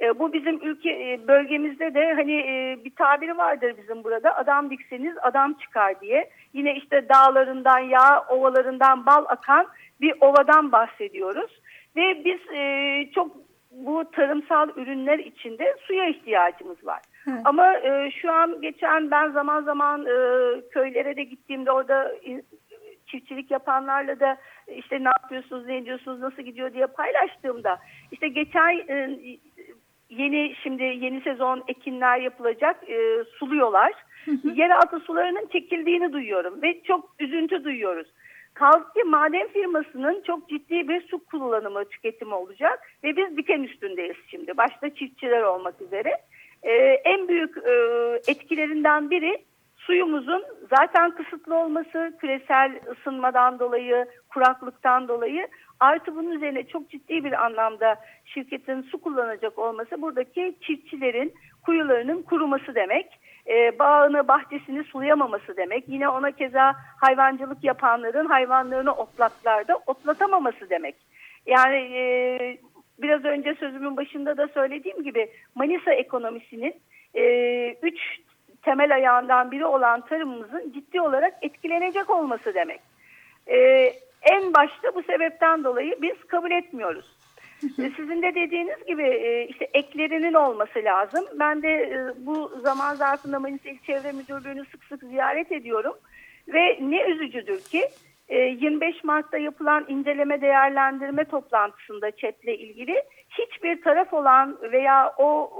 E, 0.00 0.18
bu 0.18 0.32
bizim 0.32 0.68
ülke 0.68 0.90
e, 0.90 1.28
bölgemizde 1.28 1.94
de 1.94 2.14
hani 2.14 2.32
e, 2.32 2.78
bir 2.84 2.94
tabiri 2.94 3.38
vardır 3.38 3.74
bizim 3.82 4.04
burada 4.04 4.36
adam 4.36 4.70
dikseniz 4.70 5.14
adam 5.22 5.54
çıkar 5.54 6.00
diye. 6.00 6.30
Yine 6.52 6.74
işte 6.74 7.08
dağlarından 7.08 7.78
yağ, 7.78 8.24
ovalarından 8.28 9.06
bal 9.06 9.24
akan 9.28 9.66
bir 10.00 10.14
ovadan 10.20 10.72
bahsediyoruz. 10.72 11.60
Ve 11.96 12.24
biz 12.24 12.40
e, 12.56 13.10
çok 13.14 13.36
bu 13.70 14.10
tarımsal 14.10 14.68
ürünler 14.76 15.18
içinde 15.18 15.76
suya 15.80 16.08
ihtiyacımız 16.08 16.86
var. 16.86 17.00
Evet. 17.28 17.40
Ama 17.44 17.74
e, 17.74 18.10
şu 18.10 18.32
an 18.32 18.60
geçen 18.60 19.10
ben 19.10 19.30
zaman 19.30 19.62
zaman 19.62 20.06
e, 20.06 20.16
köylere 20.70 21.16
de 21.16 21.22
gittiğimde 21.22 21.72
orada 21.72 22.12
çiftçilik 23.06 23.50
yapanlarla 23.50 24.20
da 24.20 24.36
işte 24.76 25.04
ne 25.04 25.08
yapıyorsunuz, 25.08 25.66
ne 25.66 25.76
ediyorsunuz, 25.76 26.20
nasıl 26.20 26.42
gidiyor 26.42 26.72
diye 26.72 26.86
paylaştığımda 26.86 27.78
işte 28.12 28.28
geçen 28.28 28.88
e, 28.88 29.18
yeni 30.10 30.54
şimdi 30.62 30.82
yeni 30.82 31.20
sezon 31.20 31.64
ekinler 31.68 32.20
yapılacak 32.20 32.90
e, 32.90 33.24
suluyorlar. 33.38 33.92
Hı 34.24 34.30
hı. 34.30 34.48
Yeraltı 34.54 35.00
sularının 35.00 35.46
çekildiğini 35.52 36.12
duyuyorum 36.12 36.62
ve 36.62 36.82
çok 36.82 37.14
üzüntü 37.18 37.64
duyuyoruz. 37.64 38.08
Kaldı 38.54 38.84
ki 38.96 39.04
maden 39.04 39.48
firmasının 39.48 40.22
çok 40.22 40.48
ciddi 40.48 40.88
bir 40.88 41.08
su 41.08 41.24
kullanımı 41.24 41.84
tüketimi 41.84 42.34
olacak 42.34 42.80
ve 43.04 43.16
biz 43.16 43.36
diken 43.36 43.62
üstündeyiz 43.62 44.16
şimdi 44.30 44.56
başta 44.56 44.94
çiftçiler 44.94 45.42
olmak 45.42 45.80
üzere. 45.80 46.10
Ee, 46.62 46.72
en 47.04 47.28
büyük 47.28 47.56
e, 47.56 47.72
etkilerinden 48.30 49.10
biri 49.10 49.44
suyumuzun 49.76 50.44
zaten 50.70 51.10
kısıtlı 51.10 51.56
olması 51.56 52.12
küresel 52.20 52.80
ısınmadan 52.92 53.58
dolayı 53.58 54.06
kuraklıktan 54.28 55.08
dolayı 55.08 55.48
artı 55.80 56.16
bunun 56.16 56.30
üzerine 56.30 56.62
çok 56.62 56.90
ciddi 56.90 57.24
bir 57.24 57.44
anlamda 57.44 57.96
şirketin 58.24 58.82
su 58.82 59.00
kullanacak 59.00 59.58
olması 59.58 60.02
buradaki 60.02 60.54
çiftçilerin 60.60 61.34
kuyularının 61.62 62.22
kuruması 62.22 62.74
demek 62.74 63.20
e, 63.48 63.78
bağını 63.78 64.28
bahçesini 64.28 64.84
sulayamaması 64.84 65.56
demek. 65.56 65.84
Yine 65.88 66.08
ona 66.08 66.30
keza 66.30 66.74
hayvancılık 67.00 67.64
yapanların 67.64 68.26
hayvanlarını 68.26 68.92
otlaklarda 68.92 69.78
otlatamaması 69.86 70.70
demek. 70.70 70.96
Yani 71.46 71.76
e, 71.76 72.58
biraz 72.98 73.24
önce 73.24 73.54
sözümün 73.54 73.96
başında 73.96 74.36
da 74.36 74.48
söylediğim 74.48 75.02
gibi 75.02 75.28
Manisa 75.54 75.92
ekonomisinin 75.92 76.74
e, 77.14 77.24
üç 77.82 77.98
temel 78.62 78.94
ayağından 78.94 79.50
biri 79.50 79.66
olan 79.66 80.00
tarımımızın 80.00 80.72
ciddi 80.72 81.00
olarak 81.00 81.34
etkilenecek 81.42 82.10
olması 82.10 82.54
demek. 82.54 82.80
E, 83.46 83.56
en 84.22 84.54
başta 84.54 84.94
bu 84.94 85.02
sebepten 85.02 85.64
dolayı 85.64 85.96
biz 86.02 86.24
kabul 86.24 86.50
etmiyoruz. 86.50 87.18
Sizin 87.76 88.22
de 88.22 88.34
dediğiniz 88.34 88.86
gibi 88.86 89.02
e, 89.02 89.46
işte 89.46 89.70
eklerinin 89.74 90.34
olması 90.34 90.78
lazım. 90.84 91.24
Ben 91.40 91.62
de 91.62 91.68
e, 91.68 92.26
bu 92.26 92.52
zaman 92.62 92.94
zarfında 92.94 93.40
Manisa 93.40 93.68
İl 93.68 93.78
Çevre 93.86 94.12
Müdürlüğü'nü 94.12 94.64
sık 94.64 94.84
sık 94.84 95.02
ziyaret 95.02 95.52
ediyorum. 95.52 95.94
Ve 96.48 96.78
ne 96.80 97.02
üzücüdür 97.02 97.60
ki 97.60 97.88
25 98.30 98.94
e, 98.94 98.98
Mart'ta 99.04 99.38
yapılan 99.38 99.84
inceleme 99.88 100.40
değerlendirme 100.40 101.24
toplantısında 101.24 102.10
ÇED'le 102.10 102.58
ilgili 102.58 103.02
hiçbir 103.38 103.82
taraf 103.82 104.12
olan 104.12 104.58
veya 104.72 105.14
o 105.18 105.50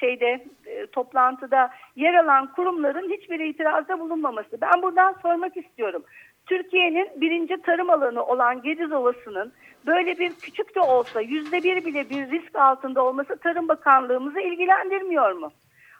şeyde 0.00 0.44
toplantıda 0.92 1.70
yer 1.96 2.14
alan 2.14 2.52
kurumların 2.52 3.10
hiçbir 3.10 3.40
itirazda 3.40 4.00
bulunmaması. 4.00 4.60
Ben 4.60 4.82
buradan 4.82 5.16
sormak 5.22 5.56
istiyorum. 5.56 6.04
Türkiye'nin 6.46 7.20
birinci 7.20 7.62
tarım 7.62 7.90
alanı 7.90 8.24
olan 8.24 8.62
Gediz 8.62 8.92
Ovası'nın 8.92 9.52
böyle 9.86 10.18
bir 10.18 10.32
küçük 10.32 10.74
de 10.74 10.80
olsa 10.80 11.20
yüzde 11.20 11.62
bir 11.62 11.84
bile 11.84 12.10
bir 12.10 12.30
risk 12.30 12.56
altında 12.56 13.04
olması 13.04 13.36
Tarım 13.36 13.68
Bakanlığımızı 13.68 14.40
ilgilendirmiyor 14.40 15.32
mu? 15.32 15.52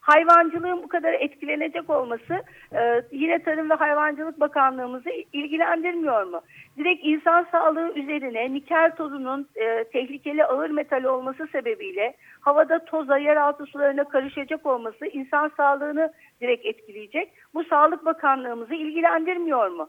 Hayvancılığın 0.03 0.83
bu 0.83 0.89
kadar 0.89 1.13
etkilenecek 1.13 1.91
olması 1.91 2.43
e, 2.73 3.03
yine 3.13 3.43
Tarım 3.43 3.71
ve 3.71 3.75
Hayvancılık 3.75 4.41
Bakanlığımızı 4.41 5.11
ilgilendirmiyor 5.33 6.23
mu? 6.25 6.41
Direkt 6.79 7.05
insan 7.05 7.47
sağlığı 7.53 7.93
üzerine 7.95 8.53
nikel 8.53 8.97
tozunun 8.97 9.49
e, 9.57 9.85
tehlikeli 9.85 10.45
ağır 10.45 10.71
metal 10.71 11.05
olması 11.05 11.47
sebebiyle 11.47 12.15
havada 12.41 12.85
toza 12.85 13.19
yeraltı 13.19 13.67
sularına 13.67 14.05
karışacak 14.05 14.67
olması 14.67 15.07
insan 15.07 15.51
sağlığını 15.57 16.13
direkt 16.41 16.67
etkileyecek. 16.67 17.33
Bu 17.55 17.65
Sağlık 17.65 18.05
Bakanlığımızı 18.05 18.75
ilgilendirmiyor 18.75 19.69
mu? 19.69 19.89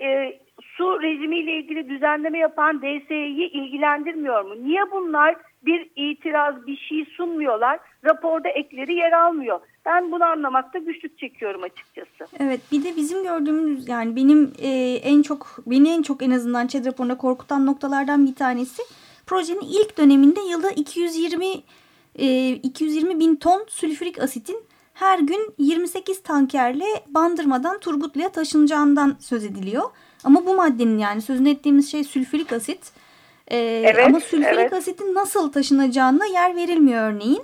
e, 0.00 0.38
su 0.62 1.02
rejimiyle 1.02 1.52
ilgili 1.52 1.88
düzenleme 1.88 2.38
yapan 2.38 2.78
DSE'yi 2.78 3.50
ilgilendirmiyor 3.50 4.44
mu? 4.44 4.54
Niye 4.64 4.80
bunlar 4.92 5.36
bir 5.62 5.90
itiraz 5.96 6.66
bir 6.66 6.76
şey 6.76 7.04
sunmuyorlar? 7.04 7.80
Raporda 8.04 8.48
ekleri 8.48 8.94
yer 8.94 9.12
almıyor. 9.12 9.60
Ben 9.86 10.12
bunu 10.12 10.24
anlamakta 10.24 10.78
güçlük 10.78 11.18
çekiyorum 11.18 11.62
açıkçası. 11.62 12.36
Evet 12.40 12.60
bir 12.72 12.84
de 12.84 12.96
bizim 12.96 13.22
gördüğümüz 13.22 13.88
yani 13.88 14.16
benim 14.16 14.52
e, 14.62 14.68
en 15.02 15.22
çok 15.22 15.58
beni 15.66 15.88
en 15.88 16.02
çok 16.02 16.22
en 16.22 16.30
azından 16.30 16.66
ÇED 16.66 16.86
raporunda 16.86 17.16
korkutan 17.16 17.66
noktalardan 17.66 18.26
bir 18.26 18.34
tanesi 18.34 18.82
projenin 19.26 19.60
ilk 19.60 19.98
döneminde 19.98 20.40
yılda 20.40 20.70
220 20.70 21.46
e, 22.14 22.48
220 22.50 23.20
bin 23.20 23.36
ton 23.36 23.64
sülfürik 23.68 24.22
asitin 24.22 24.56
her 24.94 25.18
gün 25.18 25.54
28 25.58 26.22
tankerle 26.22 26.84
Bandırma'dan 27.08 27.78
Turgutlu'ya 27.78 28.28
taşınacağından 28.28 29.16
söz 29.20 29.44
ediliyor. 29.44 29.84
Ama 30.24 30.46
bu 30.46 30.54
maddenin 30.54 30.98
yani 30.98 31.22
sözünü 31.22 31.50
ettiğimiz 31.50 31.90
şey 31.90 32.04
sülfürik 32.04 32.52
asit. 32.52 32.92
Ee, 33.48 33.56
evet, 33.84 34.06
ama 34.06 34.20
sülfürik 34.20 34.58
evet. 34.58 34.72
asitin 34.72 35.14
nasıl 35.14 35.52
taşınacağına 35.52 36.26
yer 36.26 36.56
verilmiyor 36.56 37.12
örneğin. 37.12 37.42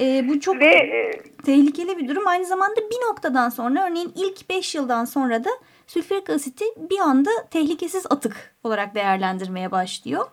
Ee, 0.00 0.28
bu 0.28 0.40
çok 0.40 0.60
Ve, 0.60 0.66
e, 0.66 1.22
tehlikeli 1.44 1.98
bir 1.98 2.08
durum. 2.08 2.26
Aynı 2.26 2.46
zamanda 2.46 2.76
bir 2.76 3.08
noktadan 3.10 3.48
sonra 3.48 3.86
örneğin 3.86 4.12
ilk 4.16 4.50
5 4.50 4.74
yıldan 4.74 5.04
sonra 5.04 5.44
da 5.44 5.50
sülfürik 5.86 6.30
asiti 6.30 6.64
bir 6.76 6.98
anda 6.98 7.30
tehlikesiz 7.50 8.06
atık 8.10 8.54
olarak 8.64 8.94
değerlendirmeye 8.94 9.70
başlıyor. 9.70 10.26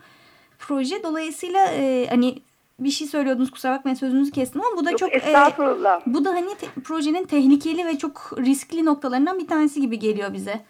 Proje 0.60 1.04
dolayısıyla 1.04 1.66
e, 1.66 2.08
hani 2.10 2.42
bir 2.80 2.90
şey 2.90 3.08
söylüyordunuz 3.08 3.52
kusura 3.52 3.72
bakmayın 3.72 3.96
sözünüzü 3.96 4.32
kestim 4.32 4.62
ama 4.62 4.78
bu 4.78 4.86
da 4.86 4.92
Yok, 4.92 5.00
çok 5.00 5.16
e, 5.16 5.34
bu 6.06 6.26
da 6.26 6.30
hani 6.30 6.56
te, 6.56 6.68
projenin 6.84 7.24
tehlikeli 7.26 7.86
ve 7.86 7.98
çok 7.98 8.32
riskli 8.38 8.86
noktalarından 8.86 9.40
bir 9.40 9.48
tanesi 9.48 9.82
gibi 9.82 10.00
geliyor 10.00 10.34
bize. 10.34 10.62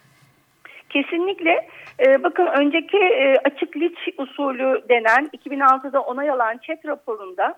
Kesinlikle. 0.92 1.68
Ee, 2.00 2.22
bakın 2.22 2.46
önceki 2.46 2.96
e, 2.96 3.36
açık 3.44 3.76
liç 3.76 3.98
usulü 4.18 4.82
denen 4.88 5.30
2006'da 5.36 6.00
onay 6.00 6.30
alan 6.30 6.58
ÇED 6.58 6.84
raporunda 6.84 7.54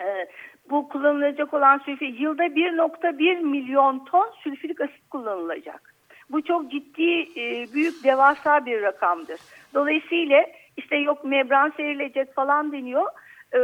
e, 0.00 0.28
bu 0.70 0.88
kullanılacak 0.88 1.54
olan 1.54 1.78
sülfür 1.78 2.06
yılda 2.06 2.46
1.1 2.46 3.40
milyon 3.40 4.04
ton 4.04 4.30
sülfürik 4.42 4.80
asit 4.80 5.10
kullanılacak. 5.10 5.94
Bu 6.30 6.42
çok 6.42 6.70
ciddi, 6.70 7.20
e, 7.40 7.66
büyük, 7.74 8.04
devasa 8.04 8.66
bir 8.66 8.82
rakamdır. 8.82 9.40
Dolayısıyla 9.74 10.44
işte 10.76 10.96
yok 10.96 11.24
membran 11.24 11.72
serilecek 11.76 12.34
falan 12.34 12.72
deniyor. 12.72 13.06
Ee, 13.54 13.58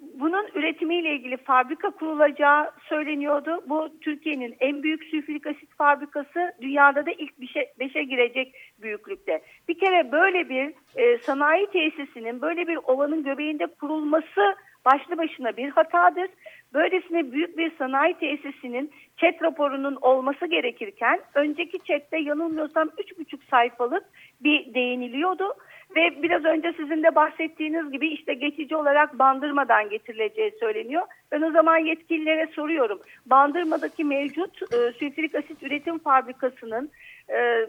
bunun 0.00 0.46
üretimiyle 0.54 1.14
ilgili 1.14 1.36
fabrika 1.36 1.90
kurulacağı 1.90 2.70
söyleniyordu. 2.88 3.64
Bu 3.68 3.88
Türkiye'nin 4.00 4.56
en 4.60 4.82
büyük 4.82 5.04
sülfürik 5.04 5.46
asit 5.46 5.74
fabrikası 5.78 6.52
dünyada 6.60 7.06
da 7.06 7.10
ilk 7.10 7.40
beşe, 7.80 8.02
girecek 8.02 8.54
büyüklükte. 8.82 9.42
Bir 9.68 9.78
kere 9.78 10.12
böyle 10.12 10.48
bir 10.48 10.74
e, 10.96 11.18
sanayi 11.18 11.66
tesisinin 11.66 12.42
böyle 12.42 12.68
bir 12.68 12.76
ovanın 12.76 13.24
göbeğinde 13.24 13.66
kurulması 13.66 14.56
başlı 14.84 15.18
başına 15.18 15.56
bir 15.56 15.70
hatadır. 15.70 16.30
Böylesine 16.74 17.32
büyük 17.32 17.58
bir 17.58 17.72
sanayi 17.78 18.14
tesisinin 18.14 18.92
chat 19.16 19.42
raporunun 19.42 19.96
olması 19.96 20.46
gerekirken 20.46 21.20
önceki 21.34 21.78
chatte 21.84 22.18
yanılmıyorsam 22.18 22.88
3,5 22.88 23.38
sayfalık 23.50 24.04
bir 24.40 24.74
değiniliyordu. 24.74 25.54
Ve 25.96 26.22
biraz 26.22 26.44
önce 26.44 26.72
sizin 26.76 27.02
de 27.02 27.14
bahsettiğiniz 27.14 27.92
gibi 27.92 28.08
işte 28.08 28.34
geçici 28.34 28.76
olarak 28.76 29.18
bandırmadan 29.18 29.88
getirileceği 29.88 30.52
söyleniyor. 30.60 31.02
Ben 31.32 31.42
o 31.42 31.50
zaman 31.50 31.78
yetkililere 31.78 32.46
soruyorum. 32.46 33.00
Bandırmadaki 33.26 34.04
mevcut 34.04 34.62
e, 34.62 34.92
sülfürik 34.92 35.34
asit 35.34 35.62
üretim 35.62 35.98
fabrikasının 35.98 36.90
e, 37.30 37.66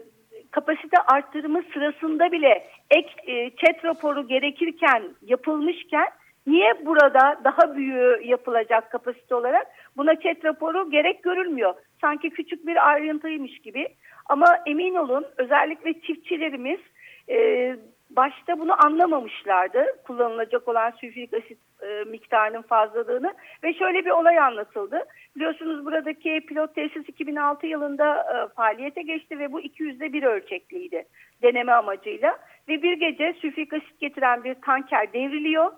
kapasite 0.50 0.96
arttırımı 1.06 1.62
sırasında 1.72 2.32
bile 2.32 2.68
ek 2.90 3.08
e, 3.26 3.50
çet 3.50 3.84
raporu 3.84 4.28
gerekirken 4.28 5.02
yapılmışken 5.22 6.08
Niye 6.48 6.86
burada 6.86 7.40
daha 7.44 7.76
büyüğü 7.76 8.20
yapılacak 8.24 8.90
kapasite 8.90 9.34
olarak? 9.34 9.66
Buna 9.96 10.20
çet 10.20 10.44
raporu 10.44 10.90
gerek 10.90 11.22
görülmüyor. 11.22 11.74
Sanki 12.00 12.30
küçük 12.30 12.66
bir 12.66 12.88
ayrıntıymış 12.88 13.58
gibi. 13.58 13.88
Ama 14.26 14.58
emin 14.66 14.94
olun 14.94 15.26
özellikle 15.36 16.00
çiftçilerimiz 16.00 16.80
e, 17.28 17.76
başta 18.10 18.58
bunu 18.58 18.84
anlamamışlardı. 18.86 19.86
Kullanılacak 20.06 20.68
olan 20.68 20.90
sülfürik 20.90 21.34
asit 21.34 21.58
e, 21.82 22.04
miktarının 22.04 22.62
fazlalığını 22.62 23.34
ve 23.64 23.74
şöyle 23.74 24.04
bir 24.04 24.10
olay 24.10 24.38
anlatıldı. 24.38 25.04
Biliyorsunuz 25.36 25.86
buradaki 25.86 26.40
pilot 26.48 26.74
tesis 26.74 27.08
2006 27.08 27.66
yılında 27.66 28.16
e, 28.16 28.54
faaliyete 28.54 29.02
geçti 29.02 29.38
ve 29.38 29.52
bu 29.52 29.60
200'de 29.60 30.12
bir 30.12 30.22
ölçekliydi 30.22 31.04
deneme 31.42 31.72
amacıyla. 31.72 32.38
Ve 32.68 32.82
bir 32.82 32.92
gece 32.92 33.32
sülfürik 33.40 33.72
asit 33.72 34.00
getiren 34.00 34.44
bir 34.44 34.54
tanker 34.54 35.12
devriliyor. 35.12 35.72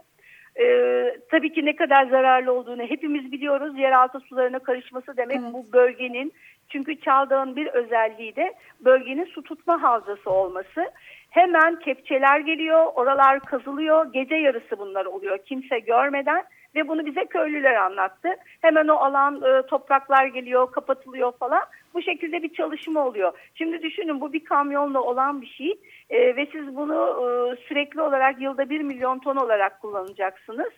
Ee, 0.61 1.17
tabii 1.31 1.53
ki 1.53 1.65
ne 1.65 1.77
kadar 1.77 2.07
zararlı 2.07 2.53
olduğunu 2.53 2.83
hepimiz 2.83 3.33
biliyoruz. 3.33 3.79
Yeraltı 3.79 4.21
sularına 4.21 4.59
karışması 4.59 5.17
demek 5.17 5.37
Evet. 5.41 5.53
bu 5.53 5.73
bölgenin 5.73 6.33
çünkü 6.69 7.01
Çaldağ'ın 7.01 7.57
bir 7.57 7.67
özelliği 7.67 8.37
de 8.37 8.55
bölgenin 8.81 9.25
su 9.25 9.43
tutma 9.43 9.83
havzası 9.83 10.31
olması. 10.31 10.91
Hemen 11.31 11.79
kepçeler 11.79 12.41
geliyor, 12.41 12.87
oralar 12.95 13.41
kazılıyor. 13.41 14.13
Gece 14.13 14.35
yarısı 14.35 14.79
bunlar 14.79 15.05
oluyor 15.07 15.39
kimse 15.39 15.79
görmeden 15.79 16.45
ve 16.75 16.89
bunu 16.89 17.07
bize 17.07 17.25
köylüler 17.25 17.75
anlattı. 17.75 18.29
Hemen 18.61 18.89
o 18.89 18.95
alan 18.95 19.43
e, 19.43 19.63
topraklar 19.67 20.27
geliyor, 20.27 20.73
kapatılıyor 20.73 21.33
falan. 21.33 21.63
Bu 21.95 22.03
şekilde 22.03 22.43
bir 22.43 22.55
çalışma 22.55 23.07
oluyor. 23.07 23.33
Şimdi 23.55 23.83
düşünün 23.83 24.21
bu 24.21 24.33
bir 24.33 24.45
kamyonla 24.45 25.03
olan 25.03 25.43
bir 25.43 25.47
şey 25.47 25.79
e, 26.11 26.37
ve 26.37 26.47
siz 26.53 26.77
bunu 26.77 26.95
e, 26.95 27.57
sürekli 27.69 28.01
olarak 28.01 28.41
yılda 28.41 28.71
1 28.71 28.81
milyon 28.81 29.19
ton 29.19 29.37
olarak 29.37 29.81
kullanacaksınız. 29.81 30.73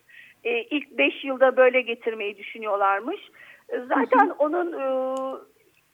E, 0.45 0.63
ilk 0.63 0.91
5 0.91 1.25
yılda 1.25 1.57
böyle 1.57 1.81
getirmeyi 1.81 2.37
düşünüyorlarmış. 2.37 3.21
E, 3.69 3.79
zaten 3.79 4.33
onun 4.39 4.73
e, 4.73 4.87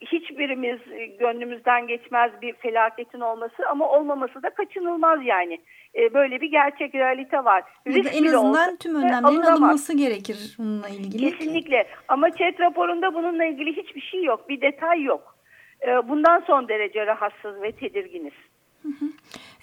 hiçbirimiz 0.01 0.79
e, 0.93 1.07
gönlümüzden 1.07 1.87
geçmez 1.87 2.33
bir 2.43 2.53
felaketin 2.53 3.21
olması 3.21 3.69
ama 3.71 3.89
olmaması 3.89 4.43
da 4.43 4.51
kaçınılmaz 4.51 5.25
yani. 5.25 5.61
E, 5.95 6.15
böyle 6.15 6.41
bir 6.41 6.51
gerçek 6.51 6.95
realite 6.95 7.45
var. 7.45 7.65
Ya 7.87 7.93
da 7.93 7.99
Risk 7.99 8.17
en 8.17 8.25
azından 8.25 8.77
tüm 8.77 8.95
ve 8.95 8.99
önlemlerin 8.99 9.41
alınması 9.41 9.97
gerekir 9.97 10.55
bununla 10.59 10.89
ilgili. 10.89 11.31
Kesinlikle 11.31 11.87
ama 12.09 12.31
chat 12.31 12.61
raporunda 12.61 13.15
bununla 13.15 13.45
ilgili 13.45 13.77
hiçbir 13.77 14.01
şey 14.01 14.25
yok. 14.25 14.49
Bir 14.49 14.61
detay 14.61 15.03
yok. 15.03 15.35
E, 15.87 16.09
bundan 16.09 16.43
son 16.47 16.69
derece 16.69 17.07
rahatsız 17.07 17.63
ve 17.63 17.73
tedirginiz. 17.73 18.33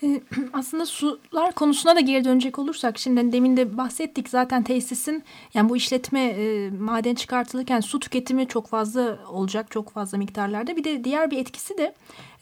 E, 0.03 0.21
aslında 0.53 0.85
sular 0.85 1.51
konusuna 1.55 1.95
da 1.95 1.99
geri 1.99 2.25
dönecek 2.25 2.59
olursak 2.59 2.99
şimdi 2.99 3.31
demin 3.31 3.57
de 3.57 3.77
bahsettik 3.77 4.29
zaten 4.29 4.63
tesisin 4.63 5.23
yani 5.53 5.69
bu 5.69 5.77
işletme 5.77 6.21
e, 6.21 6.69
maden 6.69 7.15
çıkartılırken 7.15 7.79
su 7.79 7.99
tüketimi 7.99 8.47
çok 8.47 8.67
fazla 8.67 9.17
olacak 9.29 9.71
çok 9.71 9.91
fazla 9.91 10.17
miktarlarda 10.17 10.75
bir 10.75 10.83
de 10.83 11.03
diğer 11.03 11.31
bir 11.31 11.37
etkisi 11.37 11.77
de 11.77 11.93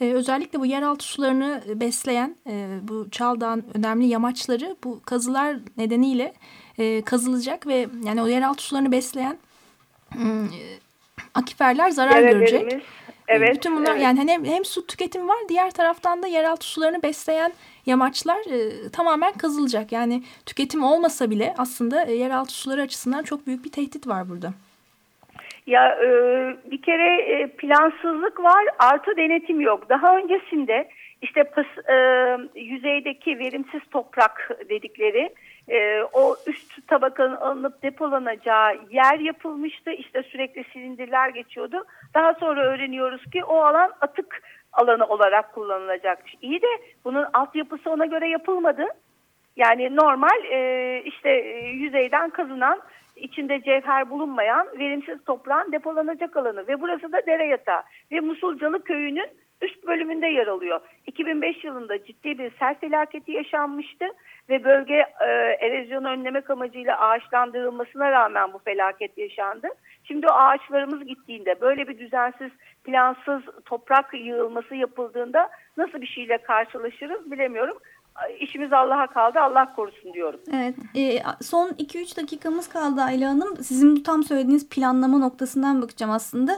e, 0.02 0.14
özellikle 0.14 0.60
bu 0.60 0.66
yeraltı 0.66 1.06
sularını 1.06 1.64
besleyen 1.76 2.36
e, 2.48 2.68
bu 2.82 3.10
Çaldağ'ın 3.10 3.64
önemli 3.74 4.06
yamaçları 4.06 4.76
bu 4.84 5.02
kazılar 5.06 5.58
nedeniyle 5.78 6.34
e, 6.78 7.02
kazılacak 7.02 7.68
ve 7.68 7.88
yani 8.04 8.22
o 8.22 8.28
yeraltı 8.28 8.64
sularını 8.64 8.92
besleyen 8.92 9.38
e, 10.16 10.28
akiferler 11.34 11.90
zarar 11.90 12.22
görecek. 12.22 12.84
Evet. 13.38 13.56
Bütün 13.56 13.76
bunlar 13.76 13.92
evet. 13.92 14.04
yani 14.04 14.18
hani 14.18 14.32
hem, 14.32 14.46
hem 14.46 14.66
su 14.66 14.88
tüketimi 14.88 15.28
var 15.28 15.38
diğer 15.50 15.72
taraftan 15.72 16.24
da 16.24 16.28
yeraltı 16.28 16.66
sularını 16.66 17.04
besleyen 17.04 17.52
yamaçlar 17.86 18.38
e, 18.38 18.90
tamamen 18.90 19.34
kazılacak. 19.34 19.92
Yani 19.92 20.24
tüketim 20.46 20.84
olmasa 20.84 21.30
bile 21.30 21.54
aslında 21.58 22.06
e, 22.06 22.14
yeraltı 22.14 22.54
suları 22.54 22.82
açısından 22.82 23.24
çok 23.24 23.48
büyük 23.48 23.66
bir 23.66 23.72
tehdit 23.72 24.08
var 24.08 24.30
burada. 24.30 24.54
Ya 25.68 25.88
e, 25.88 26.08
bir 26.72 26.82
kere 26.82 27.22
e, 27.22 27.48
plansızlık 27.48 28.40
var 28.40 28.66
artı 28.80 29.18
denetim 29.18 29.62
yok. 29.62 29.90
Daha 29.90 30.18
öncesinde 30.18 30.90
işte 31.24 31.44
pıs, 31.44 31.90
e, 31.90 31.96
yüzeydeki 32.56 33.40
verimsiz 33.40 33.82
toprak 33.92 34.50
dedikleri 34.70 35.34
e, 35.70 36.04
o 36.14 36.36
üst 36.48 36.88
tabakanın 36.88 37.36
alınıp 37.36 37.84
depolanacağı 37.84 38.80
yer 38.92 39.20
yapılmıştı. 39.20 39.92
İşte 39.92 40.24
sürekli 40.24 40.64
silindirler 40.74 41.30
geçiyordu. 41.30 41.84
Daha 42.14 42.34
sonra 42.34 42.66
öğreniyoruz 42.66 43.26
ki 43.32 43.44
o 43.44 43.58
alan 43.58 43.92
atık 44.02 44.42
alanı 44.74 45.06
olarak 45.06 45.54
kullanılacak. 45.54 46.20
İyi 46.42 46.62
de 46.62 46.68
bunun 47.06 47.26
altyapısı 47.34 47.90
ona 47.90 48.06
göre 48.06 48.30
yapılmadı. 48.30 48.86
Yani 49.56 49.96
normal 49.96 50.44
e, 50.52 51.02
işte 51.06 51.30
e, 51.30 51.68
yüzeyden 51.68 52.30
kazınan 52.30 52.80
içinde 53.16 53.62
cevher 53.62 54.10
bulunmayan 54.10 54.68
verimsiz 54.80 55.24
toprağın 55.26 55.72
depolanacak 55.72 56.38
alanı 56.38 56.68
ve 56.68 56.82
burası 56.82 57.12
da 57.12 57.26
dere 57.26 57.46
yatağı 57.46 57.82
ve 58.12 58.20
Musulcalı 58.20 58.84
köyünün 58.84 59.28
üst 59.64 59.88
bölümünde 59.88 60.28
yer 60.28 60.48
alıyor. 60.48 60.82
2005 61.08 61.64
yılında 61.64 62.04
ciddi 62.06 62.38
bir 62.38 62.52
sel 62.60 62.76
felaketi 62.80 63.32
yaşanmıştı 63.32 64.06
ve 64.50 64.64
bölge 64.64 65.06
e, 65.20 65.26
erozyonu 65.66 66.08
önlemek 66.08 66.50
amacıyla 66.50 67.00
ağaçlandırılmasına 67.00 68.12
rağmen 68.12 68.54
bu 68.54 68.60
felaket 68.60 69.18
yaşandı. 69.18 69.68
Şimdi 70.04 70.28
o 70.28 70.34
ağaçlarımız 70.34 71.06
gittiğinde 71.06 71.62
böyle 71.62 71.88
bir 71.88 72.00
düzensiz 72.00 72.52
plansız 72.84 73.42
toprak 73.66 74.14
yığılması 74.14 74.76
yapıldığında 74.76 75.50
nasıl 75.78 76.02
bir 76.02 76.08
şeyle 76.08 76.38
karşılaşırız 76.38 77.32
bilemiyorum. 77.32 77.78
İşimiz 78.40 78.74
Allah'a 78.74 79.08
kaldı 79.08 79.40
Allah 79.40 79.76
korusun 79.76 80.14
diyorum. 80.14 80.40
Evet. 80.54 80.76
e, 80.96 81.24
son 81.42 81.70
2-3 81.70 82.22
dakikamız 82.22 82.70
kaldı 82.70 83.02
Ayla 83.02 83.30
Hanım. 83.30 83.58
Sizin 83.58 84.04
tam 84.04 84.24
söylediğiniz 84.24 84.70
planlama 84.70 85.18
noktasından 85.18 85.82
bakacağım 85.82 86.12
aslında. 86.12 86.52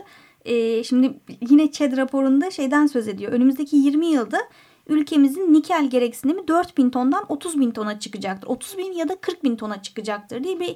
E, 0.45 0.83
şimdi 0.83 1.19
yine 1.49 1.71
ÇED 1.71 1.97
raporunda 1.97 2.51
şeyden 2.51 2.87
söz 2.87 3.07
ediyor. 3.07 3.31
Önümüzdeki 3.31 3.75
20 3.75 4.05
yılda 4.05 4.39
ülkemizin 4.87 5.53
nikel 5.53 5.89
gereksinimi 5.89 6.47
4 6.47 6.77
bin 6.77 6.89
tondan 6.89 7.25
30 7.29 7.59
bin 7.59 7.71
tona 7.71 7.99
çıkacaktır. 7.99 8.47
30 8.47 8.77
bin 8.77 8.93
ya 8.93 9.09
da 9.09 9.15
40 9.15 9.43
bin 9.43 9.55
tona 9.55 9.81
çıkacaktır 9.81 10.43
diye 10.43 10.59
bir 10.59 10.75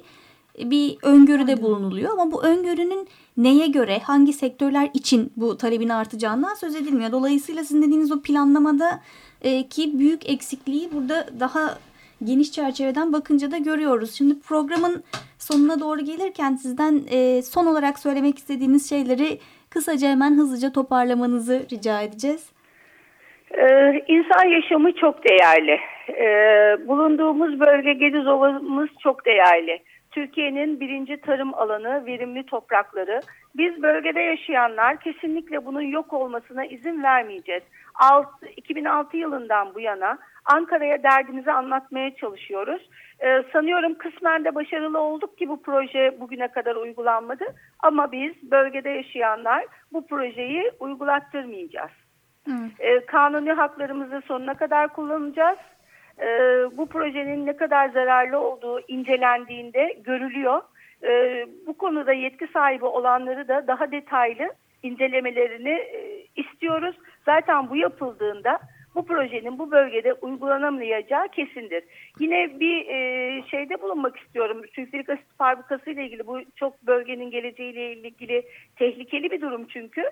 bir 0.58 0.96
öngörüde 1.02 1.62
bulunuluyor. 1.62 2.10
Ama 2.12 2.32
bu 2.32 2.42
öngörünün 2.42 3.08
neye 3.36 3.66
göre, 3.66 3.98
hangi 3.98 4.32
sektörler 4.32 4.90
için 4.94 5.32
bu 5.36 5.56
talebin 5.56 5.88
artacağından 5.88 6.54
söz 6.54 6.74
edilmiyor. 6.74 7.12
Dolayısıyla 7.12 7.64
sizin 7.64 7.82
dediğiniz 7.82 8.12
o 8.12 8.20
planlamada 8.20 9.00
e, 9.42 9.68
ki 9.68 9.98
büyük 9.98 10.28
eksikliği 10.28 10.92
burada 10.92 11.26
daha 11.40 11.78
geniş 12.24 12.52
çerçeveden 12.52 13.12
bakınca 13.12 13.50
da 13.50 13.58
görüyoruz. 13.58 14.12
Şimdi 14.14 14.40
programın 14.40 15.02
sonuna 15.38 15.80
doğru 15.80 16.00
gelirken 16.00 16.56
sizden 16.56 17.02
e, 17.10 17.42
son 17.42 17.66
olarak 17.66 17.98
söylemek 17.98 18.38
istediğiniz 18.38 18.88
şeyleri 18.88 19.40
kısaca 19.70 20.08
hemen 20.08 20.30
hızlıca 20.30 20.72
toparlamanızı 20.72 21.66
rica 21.72 22.02
edeceğiz. 22.02 22.52
Ee, 23.50 24.04
insan 24.08 24.44
yaşamı 24.48 24.92
çok 24.92 25.28
değerli. 25.28 25.80
Ee, 26.08 26.88
bulunduğumuz 26.88 27.60
bölge 27.60 27.92
Gediz 27.92 28.26
Ovamız 28.26 28.88
çok 29.02 29.26
değerli. 29.26 29.82
Türkiye'nin 30.10 30.80
birinci 30.80 31.20
tarım 31.20 31.54
alanı, 31.54 32.06
verimli 32.06 32.46
toprakları. 32.46 33.20
Biz 33.56 33.82
bölgede 33.82 34.20
yaşayanlar 34.20 35.00
kesinlikle 35.00 35.66
bunun 35.66 35.82
yok 35.82 36.12
olmasına 36.12 36.64
izin 36.64 37.02
vermeyeceğiz. 37.02 37.62
Alt, 37.94 38.28
2006 38.56 39.16
yılından 39.16 39.74
bu 39.74 39.80
yana 39.80 40.18
Ankara'ya 40.44 41.02
derdimizi 41.02 41.52
anlatmaya 41.52 42.14
çalışıyoruz. 42.14 42.90
Ee, 43.20 43.42
sanıyorum 43.52 43.94
kısmen 43.94 44.44
de 44.44 44.54
başarılı 44.54 44.98
olduk 45.00 45.38
ki 45.38 45.48
bu 45.48 45.62
proje 45.62 46.20
bugüne 46.20 46.48
kadar 46.48 46.76
uygulanmadı. 46.76 47.44
Ama 47.80 48.12
biz 48.12 48.50
bölgede 48.50 48.90
yaşayanlar 48.90 49.64
bu 49.92 50.06
projeyi 50.06 50.70
uygulattırmayacağız. 50.80 51.90
Ee, 52.78 53.06
kanuni 53.06 53.52
haklarımızı 53.52 54.22
sonuna 54.26 54.54
kadar 54.54 54.88
kullanacağız. 54.88 55.58
Ee, 56.18 56.26
bu 56.76 56.86
projenin 56.86 57.46
ne 57.46 57.56
kadar 57.56 57.88
zararlı 57.88 58.38
olduğu 58.38 58.80
incelendiğinde 58.80 59.96
görülüyor. 60.04 60.62
Ee, 61.02 61.46
bu 61.66 61.78
konuda 61.78 62.12
yetki 62.12 62.46
sahibi 62.46 62.84
olanları 62.84 63.48
da 63.48 63.66
daha 63.66 63.92
detaylı 63.92 64.50
incelemelerini 64.82 65.70
e, 65.70 66.26
istiyoruz. 66.36 66.96
Zaten 67.24 67.70
bu 67.70 67.76
yapıldığında 67.76 68.60
bu 68.94 69.06
projenin 69.06 69.58
bu 69.58 69.70
bölgede 69.70 70.12
uygulanamayacağı 70.12 71.28
kesindir. 71.28 71.84
Yine 72.20 72.60
bir 72.60 72.86
e, 72.86 73.42
şeyde 73.50 73.82
bulunmak 73.82 74.16
istiyorum. 74.16 74.62
Sülfürik 74.72 75.08
asit 75.08 75.36
fabrikası 75.38 75.90
ile 75.90 76.04
ilgili 76.04 76.26
bu 76.26 76.40
çok 76.56 76.82
bölgenin 76.82 77.30
geleceğiyle 77.30 77.92
ilgili 77.92 78.42
tehlikeli 78.76 79.30
bir 79.30 79.40
durum 79.40 79.66
çünkü. 79.66 80.02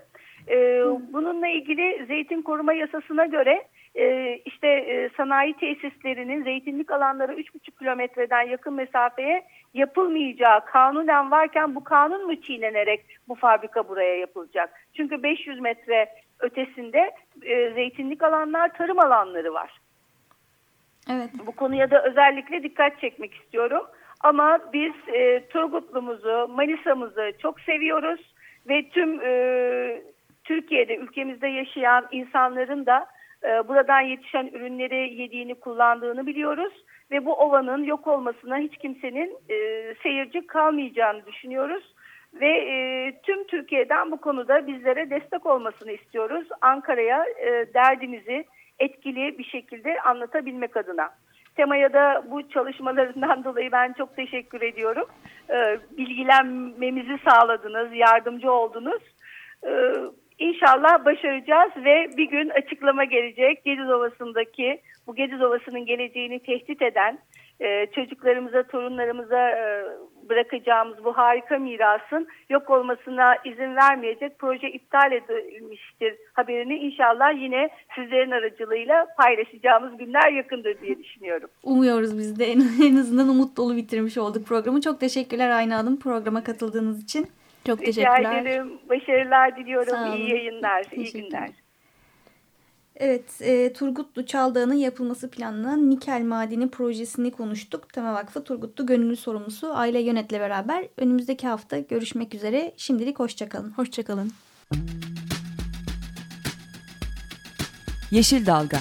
E, 0.48 0.82
bununla 1.12 1.48
ilgili 1.48 2.06
zeytin 2.06 2.42
koruma 2.42 2.72
yasasına 2.72 3.26
göre 3.26 3.52
e, 3.52 3.62
işte 4.44 4.68
e, 4.68 5.08
sanayi 5.16 5.56
tesislerinin 5.56 6.44
zeytinlik 6.44 6.90
alanları 6.90 7.32
3,5 7.32 7.78
kilometreden 7.78 8.42
yakın 8.42 8.74
mesafeye 8.74 9.44
yapılmayacağı 9.74 10.64
kanunen 10.64 11.30
varken 11.30 11.74
bu 11.74 11.84
kanun 11.84 12.26
mu 12.26 12.40
çiğnenerek 12.40 13.04
bu 13.28 13.34
fabrika 13.34 13.88
buraya 13.88 14.16
yapılacak? 14.16 14.70
Çünkü 14.94 15.22
500 15.22 15.60
metre 15.60 16.08
ötesinde 16.40 17.10
e, 17.42 17.70
zeytinlik 17.70 18.22
alanlar, 18.22 18.74
tarım 18.74 18.98
alanları 18.98 19.54
var. 19.54 19.80
Evet. 21.10 21.30
Bu 21.46 21.52
konuya 21.52 21.90
da 21.90 22.04
özellikle 22.04 22.62
dikkat 22.62 23.00
çekmek 23.00 23.34
istiyorum. 23.34 23.82
Ama 24.20 24.58
biz 24.72 24.92
e, 25.14 25.48
Turgutlumuzu, 25.48 26.48
Manisa'mızı 26.48 27.32
çok 27.42 27.60
seviyoruz 27.60 28.34
ve 28.68 28.88
tüm 28.88 29.20
e, 29.22 30.02
Türkiye'de, 30.44 30.96
ülkemizde 30.96 31.48
yaşayan 31.48 32.08
insanların 32.10 32.86
da 32.86 33.06
e, 33.44 33.68
buradan 33.68 34.00
yetişen 34.00 34.46
ürünleri 34.46 35.14
yediğini, 35.14 35.54
kullandığını 35.54 36.26
biliyoruz. 36.26 36.72
Ve 37.10 37.24
bu 37.24 37.34
ovanın 37.34 37.84
yok 37.84 38.06
olmasına 38.06 38.58
hiç 38.58 38.76
kimsenin 38.76 39.36
e, 39.48 39.94
seyirci 40.02 40.46
kalmayacağını 40.46 41.26
düşünüyoruz. 41.26 41.94
Ve 42.34 42.48
e, 42.48 42.76
tüm 43.22 43.46
Türkiye'den 43.46 44.10
bu 44.10 44.20
konuda 44.20 44.66
bizlere 44.66 45.10
destek 45.10 45.46
olmasını 45.46 45.92
istiyoruz. 45.92 46.48
Ankara'ya 46.60 47.24
e, 47.24 47.74
derdimizi 47.74 48.44
etkili 48.78 49.38
bir 49.38 49.44
şekilde 49.44 50.00
anlatabilmek 50.00 50.76
adına. 50.76 51.10
Temaya 51.56 51.92
da 51.92 52.24
bu 52.30 52.48
çalışmalarından 52.48 53.44
dolayı 53.44 53.72
ben 53.72 53.92
çok 53.92 54.16
teşekkür 54.16 54.62
ediyorum. 54.62 55.06
E, 55.50 55.78
bilgilenmemizi 55.98 57.18
sağladınız, 57.28 57.88
yardımcı 57.92 58.52
oldunuz. 58.52 59.02
E, 59.66 59.70
İnşallah 60.38 61.04
başaracağız 61.04 61.72
ve 61.84 62.16
bir 62.16 62.30
gün 62.30 62.48
açıklama 62.48 63.04
gelecek. 63.04 63.64
Gediz 63.64 63.90
Ovası'ndaki 63.90 64.80
bu 65.06 65.14
Gediz 65.14 65.42
Ovası'nın 65.42 65.86
geleceğini 65.86 66.38
tehdit 66.38 66.82
eden 66.82 67.18
e, 67.60 67.86
çocuklarımıza, 67.86 68.62
torunlarımıza 68.62 69.50
e, 69.50 69.84
bırakacağımız 70.28 71.04
bu 71.04 71.12
harika 71.16 71.58
mirasın 71.58 72.28
yok 72.50 72.70
olmasına 72.70 73.36
izin 73.44 73.76
vermeyecek 73.76 74.38
proje 74.38 74.70
iptal 74.70 75.12
edilmiştir 75.12 76.14
haberini 76.32 76.74
inşallah 76.74 77.42
yine 77.42 77.70
sizlerin 77.94 78.30
aracılığıyla 78.30 79.06
paylaşacağımız 79.16 79.98
günler 79.98 80.32
yakındır 80.32 80.80
diye 80.80 80.98
düşünüyorum. 80.98 81.50
Umuyoruz 81.62 82.18
biz 82.18 82.38
de 82.38 82.44
en, 82.44 82.60
en 82.82 82.96
azından 82.96 83.28
umut 83.28 83.56
dolu 83.56 83.76
bitirmiş 83.76 84.18
olduk 84.18 84.46
programı. 84.46 84.80
Çok 84.80 85.00
teşekkürler 85.00 85.50
Ayna 85.50 85.78
Hanım 85.78 86.00
programa 86.00 86.44
katıldığınız 86.44 87.04
için. 87.04 87.26
Çok 87.66 87.80
Rica 87.80 87.86
teşekkürler. 87.86 88.42
ederim. 88.42 88.78
Başarılar 88.88 89.56
diliyorum. 89.56 90.16
İyi 90.16 90.30
yayınlar, 90.30 90.84
iyi 90.96 91.12
günler. 91.12 91.50
Evet, 92.96 93.40
e, 93.40 93.72
Turgutlu 93.72 94.26
Çaldağı'nın 94.26 94.74
yapılması 94.74 95.30
planlanan 95.30 95.90
nikel 95.90 96.22
madeni 96.22 96.70
projesini 96.70 97.30
konuştuk. 97.30 97.92
Tema 97.92 98.14
Vakfı 98.14 98.44
Turgutlu 98.44 98.86
Gönüllü 98.86 99.16
Sorumlusu 99.16 99.74
Aile 99.74 100.00
Yönet'le 100.00 100.32
beraber 100.32 100.88
önümüzdeki 100.96 101.48
hafta 101.48 101.78
görüşmek 101.78 102.34
üzere. 102.34 102.72
Şimdilik 102.76 103.18
hoşçakalın. 103.18 103.70
Hoşçakalın. 103.70 104.32
Yeşil 108.10 108.46
Dalga 108.46 108.78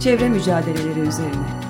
Çevre 0.00 0.28
mücadeleleri 0.28 1.00
üzerine 1.00 1.63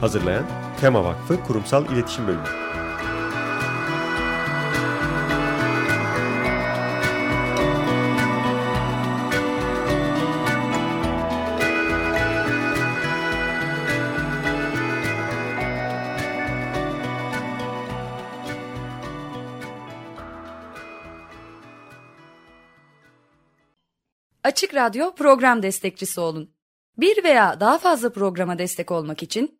Hazırlayan 0.00 0.44
Tema 0.80 1.04
Vakfı 1.04 1.42
Kurumsal 1.42 1.86
İletişim 1.92 2.26
Bölümü. 2.26 2.44
Açık 24.44 24.74
Radyo 24.74 25.14
program 25.14 25.62
destekçisi 25.62 26.20
olun. 26.20 26.50
Bir 26.98 27.24
veya 27.24 27.60
daha 27.60 27.78
fazla 27.78 28.12
programa 28.12 28.58
destek 28.58 28.90
olmak 28.90 29.22
için 29.22 29.59